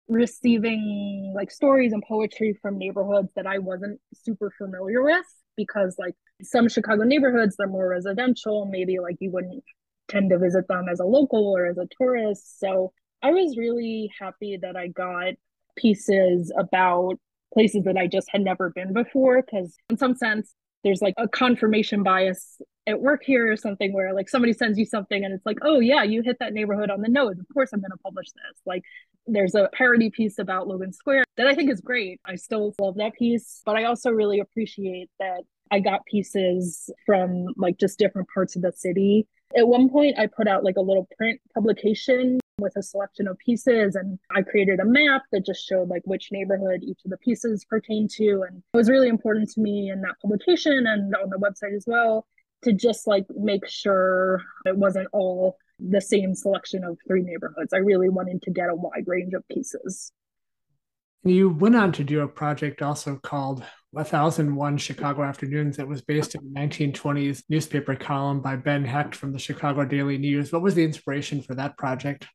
receiving 0.07 1.31
like 1.36 1.51
stories 1.51 1.93
and 1.93 2.03
poetry 2.07 2.57
from 2.62 2.79
neighborhoods 2.79 3.31
that 3.36 3.45
I 3.45 3.59
wasn't 3.59 4.00
super 4.15 4.51
familiar 4.57 5.03
with 5.03 5.25
because 5.55 5.95
like 6.00 6.15
some 6.41 6.67
Chicago 6.67 7.03
neighborhoods 7.03 7.55
they're 7.55 7.67
more 7.67 7.88
residential 7.88 8.65
maybe 8.65 8.98
like 9.00 9.17
you 9.19 9.29
wouldn't 9.29 9.63
tend 10.07 10.31
to 10.31 10.39
visit 10.39 10.67
them 10.67 10.88
as 10.91 11.00
a 11.00 11.05
local 11.05 11.55
or 11.55 11.67
as 11.67 11.77
a 11.77 11.88
tourist 11.95 12.59
so 12.59 12.91
I 13.21 13.31
was 13.31 13.57
really 13.57 14.11
happy 14.19 14.57
that 14.61 14.75
I 14.75 14.88
got 14.88 15.33
pieces 15.75 16.51
about 16.57 17.15
places 17.53 17.83
that 17.83 17.97
I 17.97 18.07
just 18.07 18.29
had 18.29 18.41
never 18.41 18.69
been 18.69 18.93
before 18.93 19.41
because 19.41 19.75
in 19.89 19.97
some 19.97 20.15
sense 20.15 20.53
there's 20.83 21.01
like 21.01 21.15
a 21.17 21.27
confirmation 21.27 22.03
bias 22.03 22.61
at 22.88 23.01
work 23.01 23.21
here 23.25 23.51
or 23.51 23.57
something 23.57 23.91
where 23.91 24.13
like 24.13 24.29
somebody 24.29 24.53
sends 24.53 24.77
you 24.77 24.85
something 24.85 25.23
and 25.23 25.33
it's 25.33 25.45
like 25.45 25.57
oh 25.63 25.79
yeah 25.79 26.03
you 26.03 26.21
hit 26.21 26.38
that 26.39 26.53
neighborhood 26.53 26.89
on 26.89 27.01
the 27.01 27.09
nose. 27.09 27.38
Of 27.39 27.45
course 27.53 27.71
i'm 27.73 27.81
going 27.81 27.91
to 27.91 27.97
publish 27.97 28.27
this. 28.27 28.61
Like 28.65 28.83
there's 29.27 29.55
a 29.55 29.69
parody 29.73 30.09
piece 30.09 30.39
about 30.39 30.67
logan 30.67 30.93
square 30.93 31.23
that 31.38 31.47
i 31.47 31.55
think 31.55 31.71
is 31.71 31.81
great. 31.81 32.21
I 32.25 32.35
still 32.35 32.73
love 32.79 32.95
that 32.95 33.13
piece 33.13 33.61
but 33.65 33.75
i 33.75 33.85
also 33.85 34.11
really 34.11 34.39
appreciate 34.39 35.09
that 35.19 35.41
i 35.71 35.79
got 35.79 36.05
pieces 36.05 36.89
from 37.05 37.47
like 37.57 37.77
just 37.77 37.99
different 37.99 38.27
parts 38.33 38.55
of 38.55 38.61
the 38.61 38.71
city. 38.71 39.27
At 39.57 39.67
one 39.67 39.89
point 39.89 40.19
i 40.19 40.27
put 40.27 40.47
out 40.47 40.63
like 40.63 40.77
a 40.77 40.81
little 40.81 41.07
print 41.17 41.41
publication 41.53 42.39
with 42.59 42.75
a 42.75 42.83
selection 42.83 43.27
of 43.27 43.37
pieces 43.37 43.95
and 43.95 44.19
I 44.31 44.41
created 44.41 44.79
a 44.79 44.85
map 44.85 45.23
that 45.31 45.45
just 45.45 45.67
showed 45.67 45.89
like 45.89 46.03
which 46.05 46.29
neighborhood 46.31 46.83
each 46.83 46.99
of 47.05 47.11
the 47.11 47.17
pieces 47.17 47.65
pertain 47.65 48.07
to 48.15 48.45
and 48.47 48.57
it 48.73 48.77
was 48.77 48.89
really 48.89 49.09
important 49.09 49.49
to 49.51 49.61
me 49.61 49.89
in 49.89 50.01
that 50.01 50.19
publication 50.21 50.87
and 50.87 51.13
on 51.15 51.29
the 51.29 51.37
website 51.37 51.75
as 51.75 51.85
well 51.87 52.25
to 52.63 52.73
just 52.73 53.07
like 53.07 53.25
make 53.37 53.67
sure 53.67 54.41
it 54.65 54.75
wasn't 54.75 55.07
all 55.13 55.57
the 55.79 56.01
same 56.01 56.35
selection 56.35 56.83
of 56.83 56.97
three 57.07 57.21
neighborhoods. 57.21 57.73
I 57.73 57.77
really 57.77 58.09
wanted 58.09 58.41
to 58.43 58.51
get 58.51 58.69
a 58.69 58.75
wide 58.75 59.05
range 59.07 59.33
of 59.33 59.47
pieces. 59.47 60.11
You 61.23 61.49
went 61.49 61.75
on 61.75 61.91
to 61.93 62.03
do 62.03 62.21
a 62.21 62.27
project 62.27 62.81
also 62.81 63.17
called 63.17 63.63
1001 63.91 64.77
Chicago 64.77 65.23
Afternoons 65.23 65.77
that 65.77 65.87
was 65.87 66.01
based 66.01 66.35
in 66.35 66.41
a 66.41 66.59
1920s 66.59 67.43
newspaper 67.49 67.95
column 67.95 68.39
by 68.39 68.55
Ben 68.55 68.85
Hecht 68.85 69.15
from 69.15 69.33
the 69.33 69.39
Chicago 69.39 69.83
Daily 69.83 70.17
News. 70.17 70.51
What 70.51 70.61
was 70.61 70.75
the 70.75 70.83
inspiration 70.83 71.41
for 71.41 71.55
that 71.55 71.77
project? 71.77 72.27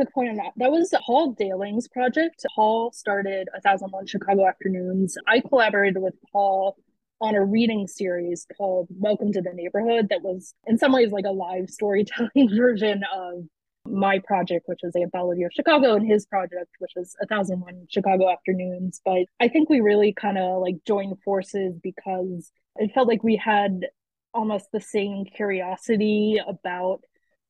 Quick 0.00 0.14
point 0.14 0.30
on 0.30 0.36
that. 0.36 0.52
That 0.56 0.70
was 0.70 0.94
Paul 1.04 1.34
Dailing's 1.34 1.86
project. 1.86 2.46
Paul 2.56 2.90
started 2.90 3.48
A 3.52 3.60
1001 3.60 4.06
Chicago 4.06 4.46
Afternoons. 4.48 5.14
I 5.28 5.40
collaborated 5.40 6.00
with 6.00 6.14
Paul 6.32 6.78
on 7.20 7.34
a 7.34 7.44
reading 7.44 7.86
series 7.86 8.46
called 8.56 8.88
Welcome 8.88 9.30
to 9.32 9.42
the 9.42 9.52
Neighborhood 9.52 10.06
that 10.08 10.22
was 10.22 10.54
in 10.66 10.78
some 10.78 10.92
ways 10.92 11.12
like 11.12 11.26
a 11.26 11.32
live 11.32 11.68
storytelling 11.68 12.48
version 12.56 13.02
of 13.14 13.44
my 13.84 14.20
project, 14.20 14.62
which 14.68 14.80
was 14.82 14.96
Anthology 14.96 15.42
of 15.42 15.52
Chicago, 15.52 15.96
and 15.96 16.10
his 16.10 16.24
project, 16.24 16.70
which 16.78 16.92
was 16.96 17.14
1001 17.28 17.88
Chicago 17.90 18.30
Afternoons. 18.30 19.02
But 19.04 19.24
I 19.38 19.48
think 19.48 19.68
we 19.68 19.80
really 19.80 20.14
kind 20.14 20.38
of 20.38 20.62
like 20.62 20.76
joined 20.86 21.20
forces 21.22 21.78
because 21.82 22.50
it 22.76 22.92
felt 22.94 23.06
like 23.06 23.22
we 23.22 23.36
had 23.36 23.88
almost 24.32 24.72
the 24.72 24.80
same 24.80 25.26
curiosity 25.26 26.40
about 26.48 27.02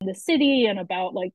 the 0.05 0.17
city 0.17 0.67
and 0.67 0.81
about 0.81 1.15
like 1.15 1.33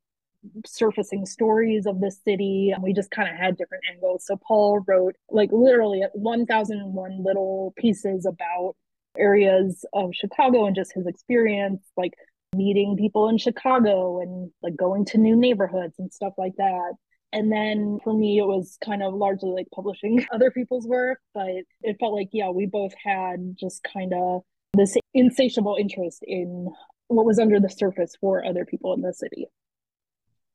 surfacing 0.66 1.26
stories 1.26 1.86
of 1.86 2.00
the 2.00 2.12
city. 2.12 2.74
We 2.82 2.94
just 2.94 3.12
kind 3.12 3.30
of 3.30 3.36
had 3.36 3.58
different 3.58 3.84
angles. 3.92 4.26
So 4.26 4.38
paul 4.38 4.84
wrote 4.88 5.16
like 5.30 5.50
literally 5.52 6.04
1001 6.14 7.24
little 7.24 7.74
pieces 7.78 8.26
about 8.26 8.76
areas 9.18 9.86
of 9.94 10.10
chicago 10.14 10.66
and 10.66 10.76
just 10.76 10.92
his 10.94 11.08
experience 11.08 11.82
like 11.96 12.12
meeting 12.54 12.98
people 12.98 13.30
in 13.30 13.38
chicago 13.38 14.20
and 14.20 14.52
like 14.62 14.76
going 14.76 15.06
to 15.06 15.18
new 15.18 15.38
neighborhoods 15.38 15.96
and 16.00 16.12
stuff 16.12 16.34
like 16.38 16.54
that. 16.58 16.94
And 17.32 17.52
then 17.52 18.00
for 18.04 18.14
me 18.14 18.38
it 18.38 18.46
was 18.46 18.78
kind 18.84 19.04
of 19.04 19.14
largely 19.14 19.52
like 19.52 19.68
publishing 19.74 20.26
other 20.34 20.52
people's 20.52 20.88
work 20.88 21.20
but 21.34 21.50
it 21.82 21.98
felt 22.00 22.14
like 22.14 22.30
yeah 22.32 22.50
we 22.50 22.66
both 22.66 22.94
had 23.04 23.56
just 23.60 23.86
kind 23.92 24.14
of 24.14 24.42
this 24.74 24.98
insatiable 25.14 25.78
interest 25.80 26.24
in 26.24 26.70
what 27.08 27.26
was 27.26 27.40
under 27.40 27.60
the 27.60 27.70
surface 27.70 28.16
for 28.20 28.46
other 28.46 28.66
people 28.66 28.94
in 28.94 29.02
the 29.02 29.14
city 29.14 29.48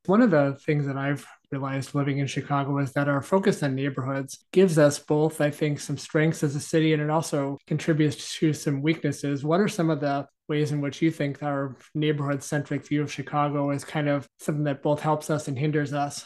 one 0.06 0.22
of 0.22 0.30
the 0.30 0.58
things 0.64 0.86
that 0.86 0.96
I've 0.96 1.26
realized 1.50 1.94
living 1.94 2.18
in 2.18 2.26
Chicago 2.26 2.78
is 2.78 2.92
that 2.92 3.08
our 3.08 3.20
focus 3.20 3.62
on 3.62 3.74
neighborhoods 3.74 4.44
gives 4.52 4.78
us 4.78 4.98
both, 4.98 5.40
I 5.40 5.50
think, 5.50 5.80
some 5.80 5.98
strengths 5.98 6.42
as 6.42 6.56
a 6.56 6.60
city 6.60 6.92
and 6.92 7.02
it 7.02 7.10
also 7.10 7.58
contributes 7.66 8.36
to 8.38 8.52
some 8.52 8.82
weaknesses. 8.82 9.44
What 9.44 9.60
are 9.60 9.68
some 9.68 9.90
of 9.90 10.00
the 10.00 10.26
ways 10.48 10.72
in 10.72 10.80
which 10.80 11.02
you 11.02 11.10
think 11.10 11.42
our 11.42 11.76
neighborhood 11.94 12.42
centric 12.42 12.86
view 12.86 13.02
of 13.02 13.12
Chicago 13.12 13.70
is 13.70 13.84
kind 13.84 14.08
of 14.08 14.26
something 14.38 14.64
that 14.64 14.82
both 14.82 15.00
helps 15.00 15.28
us 15.28 15.48
and 15.48 15.58
hinders 15.58 15.92
us? 15.92 16.24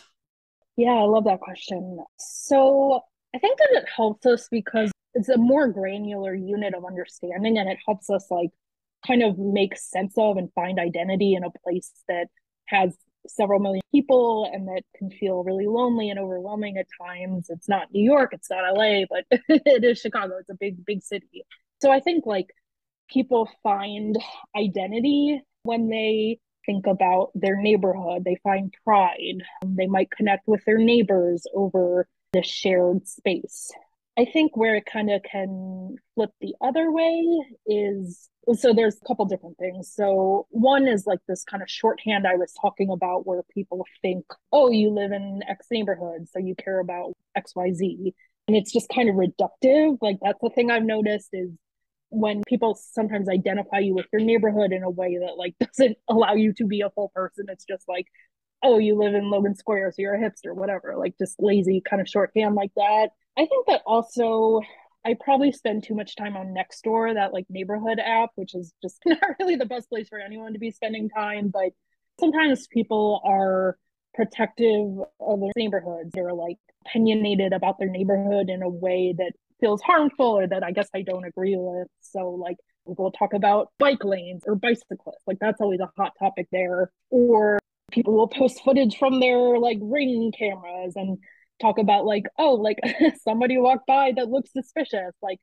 Yeah, 0.76 0.92
I 0.92 1.04
love 1.04 1.24
that 1.24 1.40
question. 1.40 1.98
So 2.18 3.00
I 3.34 3.38
think 3.38 3.58
that 3.58 3.82
it 3.82 3.84
helps 3.94 4.26
us 4.26 4.48
because 4.50 4.90
it's 5.14 5.28
a 5.28 5.36
more 5.36 5.68
granular 5.68 6.34
unit 6.34 6.74
of 6.74 6.84
understanding 6.84 7.58
and 7.58 7.68
it 7.68 7.78
helps 7.86 8.10
us 8.10 8.26
like 8.30 8.50
kind 9.06 9.22
of 9.22 9.38
make 9.38 9.76
sense 9.76 10.14
of 10.16 10.36
and 10.36 10.52
find 10.54 10.78
identity 10.78 11.34
in 11.34 11.44
a 11.44 11.50
place 11.62 11.90
that 12.08 12.28
has 12.66 12.96
several 13.26 13.60
million 13.60 13.82
people 13.92 14.48
and 14.52 14.68
that 14.68 14.82
can 14.96 15.10
feel 15.10 15.42
really 15.42 15.66
lonely 15.66 16.10
and 16.10 16.18
overwhelming 16.18 16.76
at 16.78 16.86
times. 17.00 17.46
It's 17.48 17.68
not 17.68 17.92
New 17.92 18.02
York, 18.02 18.32
it's 18.32 18.50
not 18.50 18.76
LA, 18.76 19.02
but 19.08 19.24
it 19.48 19.84
is 19.84 20.00
Chicago. 20.00 20.36
It's 20.38 20.50
a 20.50 20.54
big, 20.54 20.84
big 20.84 21.02
city. 21.02 21.44
So 21.80 21.90
I 21.90 22.00
think 22.00 22.26
like 22.26 22.48
people 23.08 23.48
find 23.62 24.16
identity 24.56 25.42
when 25.62 25.88
they 25.88 26.38
think 26.66 26.86
about 26.86 27.30
their 27.34 27.56
neighborhood, 27.56 28.24
they 28.24 28.36
find 28.42 28.72
pride, 28.84 29.42
they 29.64 29.86
might 29.86 30.10
connect 30.10 30.46
with 30.46 30.64
their 30.64 30.78
neighbors 30.78 31.46
over 31.54 32.06
the 32.32 32.42
shared 32.42 33.06
space. 33.06 33.70
I 34.16 34.24
think 34.24 34.56
where 34.56 34.76
it 34.76 34.86
kind 34.86 35.10
of 35.10 35.22
can 35.24 35.96
flip 36.14 36.30
the 36.40 36.54
other 36.60 36.92
way 36.92 37.24
is 37.66 38.28
so 38.52 38.72
there's 38.72 38.96
a 38.96 39.06
couple 39.06 39.24
different 39.24 39.58
things. 39.58 39.92
So 39.92 40.46
one 40.50 40.86
is 40.86 41.06
like 41.06 41.20
this 41.26 41.44
kind 41.44 41.62
of 41.62 41.70
shorthand 41.70 42.26
I 42.26 42.34
was 42.34 42.52
talking 42.60 42.90
about 42.90 43.26
where 43.26 43.42
people 43.54 43.84
think, 44.02 44.24
oh, 44.52 44.70
you 44.70 44.90
live 44.90 45.12
in 45.12 45.42
X 45.48 45.66
neighborhood, 45.70 46.28
so 46.30 46.38
you 46.38 46.54
care 46.54 46.78
about 46.78 47.14
XYZ. 47.36 48.12
And 48.46 48.56
it's 48.56 48.72
just 48.72 48.88
kind 48.94 49.08
of 49.08 49.16
reductive. 49.16 49.98
Like 50.00 50.18
that's 50.22 50.38
the 50.42 50.50
thing 50.50 50.70
I've 50.70 50.84
noticed 50.84 51.30
is 51.32 51.50
when 52.10 52.42
people 52.46 52.78
sometimes 52.92 53.28
identify 53.28 53.78
you 53.78 53.94
with 53.94 54.06
your 54.12 54.22
neighborhood 54.22 54.72
in 54.72 54.82
a 54.82 54.90
way 54.90 55.18
that 55.18 55.36
like 55.36 55.54
doesn't 55.60 55.96
allow 56.08 56.34
you 56.34 56.52
to 56.54 56.66
be 56.66 56.82
a 56.82 56.90
full 56.90 57.10
person. 57.14 57.46
It's 57.48 57.64
just 57.64 57.88
like, 57.88 58.06
oh, 58.62 58.78
you 58.78 58.96
live 58.96 59.14
in 59.14 59.30
Logan 59.30 59.56
Square, 59.56 59.92
so 59.92 60.02
you're 60.02 60.14
a 60.14 60.18
hipster, 60.18 60.54
whatever, 60.54 60.94
like 60.96 61.14
just 61.18 61.36
lazy 61.38 61.82
kind 61.88 62.00
of 62.00 62.08
shorthand 62.08 62.54
like 62.54 62.70
that. 62.76 63.10
I 63.36 63.46
think 63.46 63.66
that 63.66 63.82
also 63.86 64.60
I 65.04 65.16
probably 65.20 65.52
spend 65.52 65.84
too 65.84 65.94
much 65.94 66.16
time 66.16 66.36
on 66.36 66.54
Nextdoor, 66.54 67.14
that 67.14 67.32
like 67.32 67.46
neighborhood 67.50 67.98
app, 67.98 68.30
which 68.36 68.54
is 68.54 68.72
just 68.82 68.98
not 69.06 69.20
really 69.38 69.56
the 69.56 69.66
best 69.66 69.88
place 69.88 70.08
for 70.08 70.18
anyone 70.18 70.52
to 70.54 70.58
be 70.58 70.70
spending 70.70 71.08
time. 71.08 71.48
But 71.48 71.72
sometimes 72.18 72.66
people 72.68 73.20
are 73.24 73.76
protective 74.14 74.98
of 75.20 75.40
their 75.40 75.52
neighborhoods. 75.56 76.10
They're 76.12 76.32
like 76.32 76.56
opinionated 76.86 77.52
about 77.52 77.78
their 77.78 77.90
neighborhood 77.90 78.48
in 78.48 78.62
a 78.62 78.68
way 78.68 79.14
that 79.18 79.32
feels 79.60 79.82
harmful 79.82 80.26
or 80.26 80.46
that 80.46 80.62
I 80.62 80.70
guess 80.70 80.88
I 80.94 81.02
don't 81.02 81.24
agree 81.24 81.56
with. 81.56 81.88
So 82.00 82.30
like 82.30 82.56
people 82.86 83.10
talk 83.10 83.34
about 83.34 83.72
bike 83.78 84.04
lanes 84.04 84.44
or 84.46 84.54
bicyclists. 84.54 85.22
Like 85.26 85.38
that's 85.40 85.60
always 85.60 85.80
a 85.80 85.90
hot 85.96 86.12
topic 86.18 86.48
there. 86.52 86.90
Or 87.10 87.58
people 87.90 88.14
will 88.14 88.28
post 88.28 88.62
footage 88.64 88.96
from 88.96 89.20
their 89.20 89.58
like 89.58 89.78
ring 89.80 90.32
cameras 90.36 90.94
and 90.96 91.18
talk 91.60 91.78
about 91.78 92.04
like 92.04 92.24
oh 92.38 92.54
like 92.54 92.78
somebody 93.22 93.58
walked 93.58 93.86
by 93.86 94.12
that 94.16 94.28
looks 94.28 94.52
suspicious 94.52 95.14
like 95.22 95.38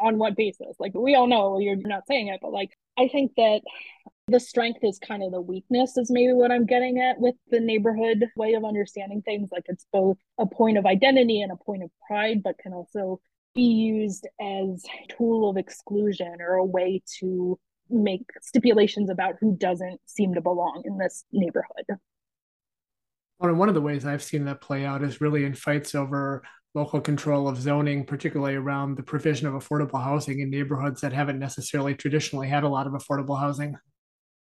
on 0.00 0.18
what 0.18 0.36
basis? 0.36 0.76
Like 0.78 0.92
we 0.94 1.14
all 1.14 1.26
know 1.26 1.58
you're 1.58 1.76
not 1.76 2.06
saying 2.06 2.28
it 2.28 2.40
but 2.42 2.52
like 2.52 2.70
i 2.98 3.08
think 3.08 3.32
that 3.36 3.60
the 4.26 4.40
strength 4.40 4.80
is 4.82 4.98
kind 4.98 5.22
of 5.22 5.30
the 5.32 5.40
weakness 5.40 5.96
is 5.96 6.10
maybe 6.10 6.32
what 6.32 6.50
i'm 6.50 6.66
getting 6.66 6.98
at 6.98 7.18
with 7.20 7.34
the 7.50 7.60
neighborhood 7.60 8.24
way 8.36 8.54
of 8.54 8.64
understanding 8.64 9.22
things. 9.22 9.50
Like 9.52 9.64
it's 9.66 9.86
both 9.92 10.16
a 10.38 10.46
point 10.46 10.78
of 10.78 10.86
identity 10.86 11.42
and 11.42 11.52
a 11.52 11.56
point 11.56 11.82
of 11.82 11.90
pride 12.06 12.42
but 12.42 12.58
can 12.58 12.72
also 12.72 13.20
be 13.54 13.62
used 13.62 14.26
as 14.40 14.84
a 14.84 15.12
tool 15.12 15.48
of 15.48 15.56
exclusion 15.56 16.36
or 16.40 16.54
a 16.54 16.64
way 16.64 17.02
to 17.20 17.58
make 17.90 18.26
stipulations 18.40 19.10
about 19.10 19.34
who 19.40 19.56
doesn't 19.56 20.00
seem 20.06 20.34
to 20.34 20.40
belong 20.40 20.82
in 20.84 20.98
this 20.98 21.24
neighborhood 21.32 21.86
one 23.38 23.68
of 23.68 23.74
the 23.74 23.80
ways 23.80 24.06
I've 24.06 24.22
seen 24.22 24.44
that 24.46 24.60
play 24.60 24.84
out 24.84 25.02
is 25.02 25.20
really 25.20 25.44
in 25.44 25.54
fights 25.54 25.94
over 25.94 26.42
local 26.74 27.00
control 27.00 27.48
of 27.48 27.56
zoning, 27.56 28.04
particularly 28.04 28.56
around 28.56 28.96
the 28.96 29.02
provision 29.02 29.46
of 29.46 29.54
affordable 29.54 30.02
housing 30.02 30.40
in 30.40 30.50
neighborhoods 30.50 31.00
that 31.00 31.12
haven't 31.12 31.38
necessarily 31.38 31.94
traditionally 31.94 32.48
had 32.48 32.64
a 32.64 32.68
lot 32.68 32.86
of 32.86 32.92
affordable 32.92 33.38
housing. 33.38 33.76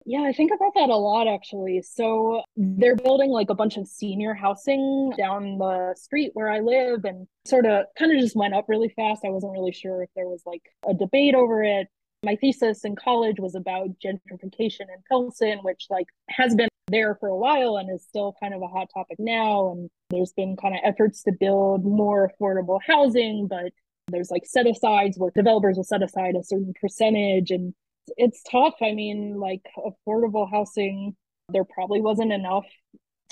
Yeah, 0.05 0.23
I 0.23 0.33
think 0.33 0.51
about 0.53 0.73
that 0.75 0.89
a 0.89 0.95
lot 0.95 1.27
actually. 1.27 1.81
So 1.81 2.41
they're 2.57 2.95
building 2.95 3.29
like 3.29 3.49
a 3.49 3.55
bunch 3.55 3.77
of 3.77 3.87
senior 3.87 4.33
housing 4.33 5.13
down 5.17 5.57
the 5.57 5.95
street 5.97 6.31
where 6.33 6.49
I 6.49 6.59
live 6.59 7.05
and 7.05 7.27
sort 7.45 7.65
of 7.65 7.85
kind 7.97 8.11
of 8.11 8.19
just 8.19 8.35
went 8.35 8.53
up 8.53 8.65
really 8.67 8.89
fast. 8.89 9.23
I 9.23 9.29
wasn't 9.29 9.53
really 9.53 9.71
sure 9.71 10.03
if 10.03 10.09
there 10.15 10.27
was 10.27 10.41
like 10.45 10.63
a 10.87 10.93
debate 10.93 11.35
over 11.35 11.63
it. 11.63 11.87
My 12.23 12.35
thesis 12.37 12.85
in 12.85 12.95
college 12.95 13.39
was 13.39 13.53
about 13.53 13.89
gentrification 14.03 14.81
in 14.81 15.03
Pilsen, 15.09 15.59
which 15.61 15.87
like 15.89 16.07
has 16.29 16.55
been 16.55 16.69
there 16.87 17.15
for 17.15 17.29
a 17.29 17.37
while 17.37 17.77
and 17.77 17.89
is 17.93 18.03
still 18.03 18.35
kind 18.41 18.53
of 18.53 18.61
a 18.61 18.67
hot 18.67 18.87
topic 18.93 19.17
now. 19.19 19.71
And 19.71 19.89
there's 20.09 20.33
been 20.33 20.55
kind 20.55 20.73
of 20.73 20.81
efforts 20.83 21.23
to 21.23 21.31
build 21.31 21.85
more 21.85 22.31
affordable 22.31 22.79
housing, 22.85 23.47
but 23.47 23.71
there's 24.07 24.31
like 24.31 24.45
set 24.45 24.67
asides 24.67 25.17
where 25.17 25.31
developers 25.35 25.77
will 25.77 25.83
set 25.83 26.03
aside 26.03 26.35
a 26.35 26.43
certain 26.43 26.73
percentage 26.79 27.51
and 27.51 27.73
it's 28.17 28.41
tough. 28.49 28.75
I 28.81 28.93
mean, 28.93 29.39
like 29.39 29.61
affordable 29.77 30.49
housing, 30.49 31.15
there 31.49 31.63
probably 31.65 32.01
wasn't 32.01 32.31
enough 32.31 32.65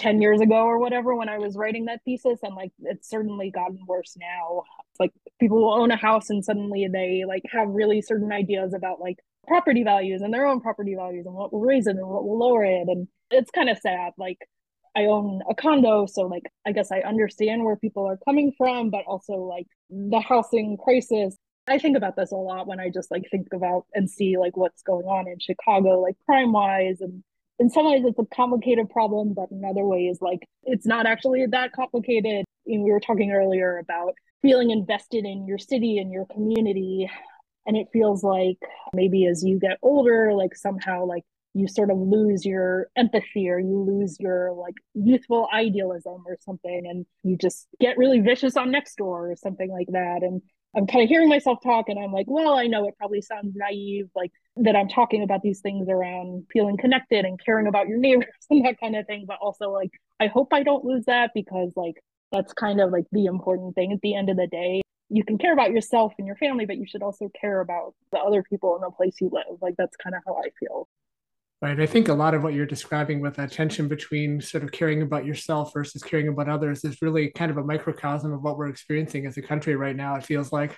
10 0.02 0.22
years 0.22 0.42
ago 0.42 0.56
or 0.56 0.80
whatever 0.80 1.16
when 1.16 1.30
I 1.30 1.38
was 1.38 1.56
writing 1.56 1.86
that 1.86 2.02
thesis. 2.04 2.40
And 2.44 2.56
like 2.56 2.72
it's 2.82 3.10
certainly 3.10 3.52
gotten 3.52 3.80
worse 3.88 4.18
now. 4.20 4.64
It's 4.92 5.00
like 5.00 5.12
people 5.40 5.62
will 5.62 5.74
own 5.74 5.92
a 5.92 5.96
house 5.96 6.30
and 6.30 6.44
suddenly 6.44 6.88
they 6.92 7.24
like 7.28 7.44
have 7.52 7.70
really 7.70 8.02
certain 8.02 8.32
ideas 8.32 8.74
about 8.74 9.00
like 9.00 9.18
property 9.48 9.84
values 9.84 10.22
and 10.22 10.34
their 10.34 10.46
own 10.46 10.60
property 10.60 10.96
values 10.96 11.26
and 11.26 11.36
what 11.36 11.54
will 11.54 11.62
raise 11.62 11.88
it 11.88 11.96
and 11.96 12.08
what 12.08 12.26
will 12.26 12.40
lower 12.40 12.66
it. 12.66 12.88
And 12.88 13.08
it's 13.30 13.52
kind 13.52 13.70
of 13.70 13.78
sad. 13.78 14.14
Like 14.18 14.40
I 14.96 15.06
own 15.06 15.42
a 15.50 15.56
condo, 15.56 16.06
so 16.06 16.24
like 16.24 16.44
I 16.66 16.74
guess 16.74 16.92
I 16.92 17.00
understand 17.00 17.64
where 17.64 17.78
people 17.78 18.06
are 18.08 18.20
coming 18.28 18.52
from, 18.58 18.90
but 18.90 19.06
also 19.06 19.34
like 19.36 19.68
the 19.90 20.20
housing 20.20 20.78
crisis 20.84 21.38
I 21.68 21.78
think 21.78 21.96
about 21.96 22.16
this 22.16 22.32
a 22.32 22.36
lot 22.36 22.68
when 22.68 22.80
I 22.80 22.90
just 22.90 23.12
like 23.12 23.24
think 23.30 23.48
about 23.54 23.86
and 23.94 24.10
see 24.10 24.38
like 24.38 24.58
what's 24.58 24.82
going 24.82 25.06
on 25.06 25.28
in 25.28 25.38
Chicago, 25.40 26.00
like 26.00 26.16
crime 26.26 26.52
wise. 26.52 27.02
And 27.02 27.24
in 27.62 27.70
some 27.70 27.86
ways, 27.86 28.04
it's 28.04 28.18
a 28.18 28.36
complicated 28.36 28.90
problem, 28.90 29.34
but 29.36 29.52
in 29.52 29.64
other 29.64 29.86
ways, 29.86 30.18
like 30.20 30.40
it's 30.64 30.88
not 30.88 31.06
actually 31.06 31.46
that 31.46 31.72
complicated. 31.74 32.44
And 32.66 32.84
we 32.84 32.92
were 32.92 33.00
talking 33.00 33.32
earlier 33.32 33.78
about 33.78 34.16
feeling 34.42 34.72
invested 34.72 35.26
in 35.26 35.46
your 35.46 35.60
city 35.60 36.00
and 36.00 36.12
your 36.12 36.26
community. 36.26 37.08
And 37.68 37.78
it 37.78 37.88
feels 37.94 38.24
like 38.24 38.58
maybe 38.94 39.28
as 39.28 39.44
you 39.44 39.60
get 39.60 39.78
older, 39.84 40.34
like 40.34 40.56
somehow 40.56 41.06
like 41.06 41.22
you 41.54 41.68
sort 41.68 41.92
of 41.92 42.00
lose 42.00 42.44
your 42.46 42.88
empathy 42.96 43.48
or 43.48 43.60
you 43.60 43.84
lose 43.84 44.18
your 44.20 44.54
like 44.54 44.76
youthful 44.96 45.48
idealism 45.54 46.24
or 46.26 46.38
something 46.40 46.82
and 46.90 47.06
you 47.24 47.38
just 47.38 47.68
get 47.80 47.98
really 47.98 48.22
vicious 48.22 48.58
on 48.58 48.72
Nextdoor 48.72 49.32
or 49.32 49.36
something 49.36 49.70
like 49.70 49.90
that 49.92 50.24
and 50.24 50.42
I'm 50.76 50.88
kind 50.88 51.04
of 51.04 51.10
hearing 51.10 51.28
myself 51.28 51.60
talk 51.62 51.90
and 51.90 52.00
I'm 52.00 52.14
like, 52.14 52.28
well, 52.30 52.54
I 52.54 52.68
know 52.68 52.88
it 52.88 52.98
probably 52.98 53.22
sounds 53.22 53.54
naive, 53.56 54.10
like 54.16 54.32
that 54.58 54.76
I'm 54.76 54.90
talking 54.90 55.24
about 55.24 55.42
these 55.42 55.62
things 55.62 55.88
around 55.90 56.46
feeling 56.52 56.78
connected 56.78 57.26
and 57.26 57.40
caring 57.44 57.68
about 57.68 57.88
your 57.88 57.98
neighbors 57.98 58.28
and 58.50 58.66
that 58.66 58.80
kind 58.80 58.96
of 58.96 59.06
thing. 59.08 59.26
But 59.28 59.38
also, 59.42 59.72
like, 59.72 59.92
I 60.20 60.28
hope 60.28 60.50
I 60.54 60.64
don't 60.64 60.86
lose 60.86 61.06
that 61.06 61.32
because, 61.34 61.74
like, 61.76 61.96
that's 62.32 62.54
kind 62.54 62.80
of 62.80 62.92
like 62.92 63.06
the 63.12 63.26
important 63.26 63.76
thing 63.76 63.92
at 63.92 64.02
the 64.02 64.16
end 64.16 64.30
of 64.30 64.38
the 64.38 64.48
day. 64.48 64.82
You 65.10 65.26
can 65.26 65.38
care 65.38 65.52
about 65.52 65.72
yourself 65.72 66.14
and 66.18 66.26
your 66.26 66.38
family, 66.38 66.66
but 66.66 66.78
you 66.78 66.86
should 66.88 67.04
also 67.04 67.30
care 67.40 67.60
about 67.60 67.94
the 68.14 68.20
other 68.20 68.44
people 68.44 68.76
in 68.76 68.82
the 68.82 68.92
place 68.92 69.16
you 69.20 69.30
live. 69.32 69.60
Like, 69.62 69.76
that's 69.78 69.98
kind 69.98 70.16
of 70.16 70.22
how 70.26 70.36
I 70.36 70.50
feel. 70.60 70.88
Right. 71.62 71.80
I 71.80 71.86
think 71.86 72.08
a 72.08 72.14
lot 72.14 72.34
of 72.34 72.42
what 72.42 72.56
you're 72.56 72.66
describing 72.66 73.20
with 73.20 73.36
that 73.36 73.52
tension 73.52 73.88
between 73.88 74.42
sort 74.42 74.64
of 74.64 74.72
caring 74.72 75.04
about 75.04 75.26
yourself 75.26 75.72
versus 75.74 76.02
caring 76.02 76.28
about 76.28 76.50
others 76.50 76.84
is 76.84 77.04
really 77.04 77.30
kind 77.30 77.52
of 77.52 77.58
a 77.58 77.64
microcosm 77.64 78.34
of 78.34 78.42
what 78.42 78.58
we're 78.58 78.68
experiencing 78.68 79.28
as 79.28 79.38
a 79.38 79.44
country 79.44 79.76
right 79.76 79.96
now, 79.96 80.16
it 80.16 80.26
feels 80.26 80.52
like. 80.52 80.76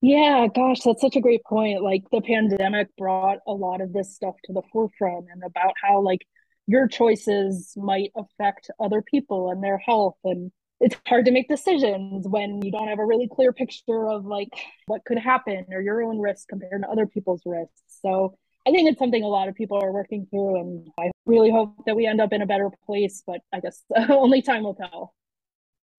Yeah, 0.00 0.46
gosh, 0.54 0.80
that's 0.80 1.00
such 1.00 1.16
a 1.16 1.20
great 1.20 1.42
point. 1.44 1.82
Like 1.82 2.02
the 2.10 2.20
pandemic 2.20 2.88
brought 2.96 3.38
a 3.46 3.52
lot 3.52 3.80
of 3.80 3.92
this 3.92 4.14
stuff 4.14 4.34
to 4.44 4.52
the 4.52 4.62
forefront 4.72 5.26
and 5.32 5.42
about 5.42 5.74
how 5.82 6.00
like 6.00 6.26
your 6.66 6.86
choices 6.88 7.72
might 7.76 8.12
affect 8.16 8.70
other 8.78 9.02
people 9.02 9.50
and 9.50 9.62
their 9.62 9.78
health 9.78 10.16
and 10.24 10.50
it's 10.80 10.96
hard 11.06 11.24
to 11.24 11.30
make 11.30 11.48
decisions 11.48 12.26
when 12.28 12.60
you 12.62 12.70
don't 12.70 12.88
have 12.88 12.98
a 12.98 13.04
really 13.04 13.28
clear 13.28 13.52
picture 13.52 14.08
of 14.08 14.26
like 14.26 14.50
what 14.86 15.04
could 15.04 15.18
happen 15.18 15.64
or 15.70 15.80
your 15.80 16.02
own 16.02 16.18
risk 16.18 16.48
compared 16.48 16.82
to 16.82 16.88
other 16.88 17.06
people's 17.06 17.42
risks. 17.46 17.82
So 18.02 18.36
I 18.66 18.72
think 18.72 18.88
it's 18.90 18.98
something 18.98 19.22
a 19.22 19.28
lot 19.28 19.48
of 19.48 19.54
people 19.54 19.82
are 19.82 19.92
working 19.92 20.26
through, 20.28 20.60
and 20.60 20.88
I 20.98 21.10
really 21.24 21.50
hope 21.50 21.84
that 21.86 21.94
we 21.94 22.04
end 22.04 22.20
up 22.20 22.32
in 22.32 22.42
a 22.42 22.46
better 22.46 22.70
place. 22.84 23.22
But 23.26 23.40
I 23.52 23.60
guess 23.60 23.82
only 24.10 24.42
time 24.42 24.64
will 24.64 24.74
tell. 24.74 25.14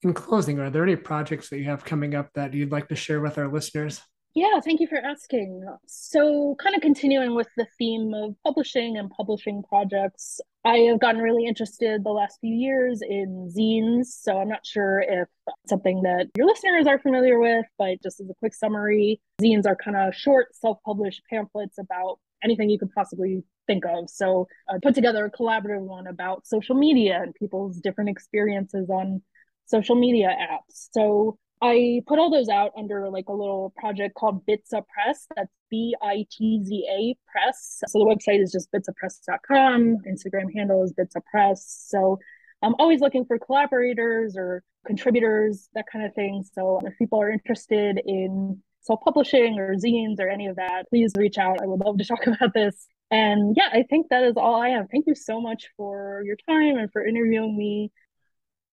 In 0.03 0.13
closing, 0.13 0.60
are 0.60 0.69
there 0.69 0.83
any 0.83 0.95
projects 0.95 1.49
that 1.49 1.57
you 1.57 1.65
have 1.65 1.83
coming 1.83 2.13
up 2.13 2.29
that 2.36 2.53
you'd 2.53 2.71
like 2.71 2.88
to 2.89 2.95
share 2.95 3.19
with 3.19 3.38
our 3.38 3.47
listeners? 3.47 4.01
Yeah, 4.36 4.60
thank 4.63 4.79
you 4.79 4.86
for 4.88 4.99
asking. 4.99 5.65
So, 5.88 6.55
kind 6.62 6.75
of 6.75 6.81
continuing 6.83 7.33
with 7.33 7.47
the 7.57 7.65
theme 7.79 8.13
of 8.13 8.36
publishing 8.45 8.97
and 8.97 9.10
publishing 9.10 9.63
projects, 9.67 10.39
I 10.63 10.77
have 10.89 10.99
gotten 10.99 11.21
really 11.21 11.47
interested 11.47 12.03
the 12.03 12.12
last 12.12 12.38
few 12.39 12.53
years 12.53 13.01
in 13.01 13.51
zines. 13.51 14.05
So, 14.05 14.38
I'm 14.38 14.49
not 14.49 14.63
sure 14.63 14.99
if 14.99 15.27
something 15.67 16.03
that 16.03 16.27
your 16.38 16.45
listeners 16.45 16.86
are 16.86 16.99
familiar 16.99 17.39
with, 17.39 17.65
but 17.79 18.03
just 18.03 18.19
as 18.19 18.29
a 18.29 18.36
quick 18.36 18.53
summary, 18.53 19.19
zines 19.41 19.65
are 19.65 19.75
kind 19.75 19.97
of 19.97 20.13
short, 20.13 20.55
self 20.55 20.77
published 20.86 21.23
pamphlets 21.27 21.79
about 21.79 22.19
anything 22.43 22.69
you 22.69 22.77
could 22.77 22.91
possibly 22.93 23.43
think 23.65 23.86
of. 23.86 24.07
So 24.07 24.47
I 24.69 24.77
put 24.81 24.93
together 24.93 25.25
a 25.25 25.31
collaborative 25.31 25.81
one 25.81 26.05
about 26.05 26.45
social 26.45 26.75
media 26.75 27.19
and 27.23 27.33
people's 27.33 27.77
different 27.77 28.12
experiences 28.12 28.88
on 28.89 29.23
social 29.67 29.95
media 29.95 30.30
apps. 30.30 30.89
So 30.91 31.38
I 31.62 32.01
put 32.06 32.19
all 32.19 32.30
those 32.30 32.49
out 32.49 32.71
under 32.77 33.10
like 33.10 33.30
a 33.30 33.34
little 33.34 33.73
project 33.77 34.15
called 34.15 34.45
Bitza 34.45 34.84
Press. 34.88 35.27
That's 35.36 35.51
B 35.69 35.95
I 36.01 36.25
T 36.32 36.63
Z 36.63 36.88
A 36.89 37.15
Press. 37.32 37.82
So 37.88 37.99
the 37.99 38.06
website 38.06 38.41
is 38.41 38.51
just 38.51 38.71
bitzapress.com. 38.71 39.97
Instagram 40.08 40.53
handle 40.53 40.84
is 40.84 40.93
Bitza 40.93 41.23
Press. 41.30 41.86
So 41.88 42.19
I'm 42.62 42.75
always 42.80 43.01
looking 43.01 43.25
for 43.25 43.38
collaborators 43.39 44.36
or 44.36 44.63
contributors, 44.86 45.69
that 45.73 45.86
kind 45.91 46.06
of 46.06 46.13
thing. 46.13 46.43
So 46.53 46.80
if 46.84 46.97
people 46.97 47.21
are 47.21 47.30
interested 47.30 48.01
in 48.06 48.62
self 48.82 49.01
publishing 49.03 49.60
or 49.60 49.75
zines 49.75 50.19
or 50.19 50.30
any 50.30 50.47
of 50.47 50.56
that, 50.56 50.84
please 50.89 51.12
reach 51.17 51.38
out. 51.38 51.62
I 51.62 51.65
would 51.65 51.80
love 51.80 51.97
to 51.97 52.06
talk 52.06 52.25
about 52.27 52.53
this. 52.53 52.88
And 53.10 53.56
yeah, 53.56 53.69
I 53.71 53.84
think 53.89 54.08
that 54.10 54.23
is 54.23 54.34
all 54.38 54.62
I 54.62 54.69
have. 54.69 54.88
Thank 54.91 55.06
you 55.08 55.15
so 55.15 55.39
much 55.39 55.69
for 55.77 56.21
your 56.25 56.36
time 56.47 56.77
and 56.77 56.91
for 56.91 57.06
interviewing 57.06 57.58
me. 57.58 57.91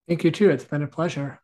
Thank 0.08 0.24
you 0.24 0.30
too. 0.30 0.48
It's 0.50 0.64
been 0.64 0.82
a 0.82 0.86
pleasure. 0.86 1.40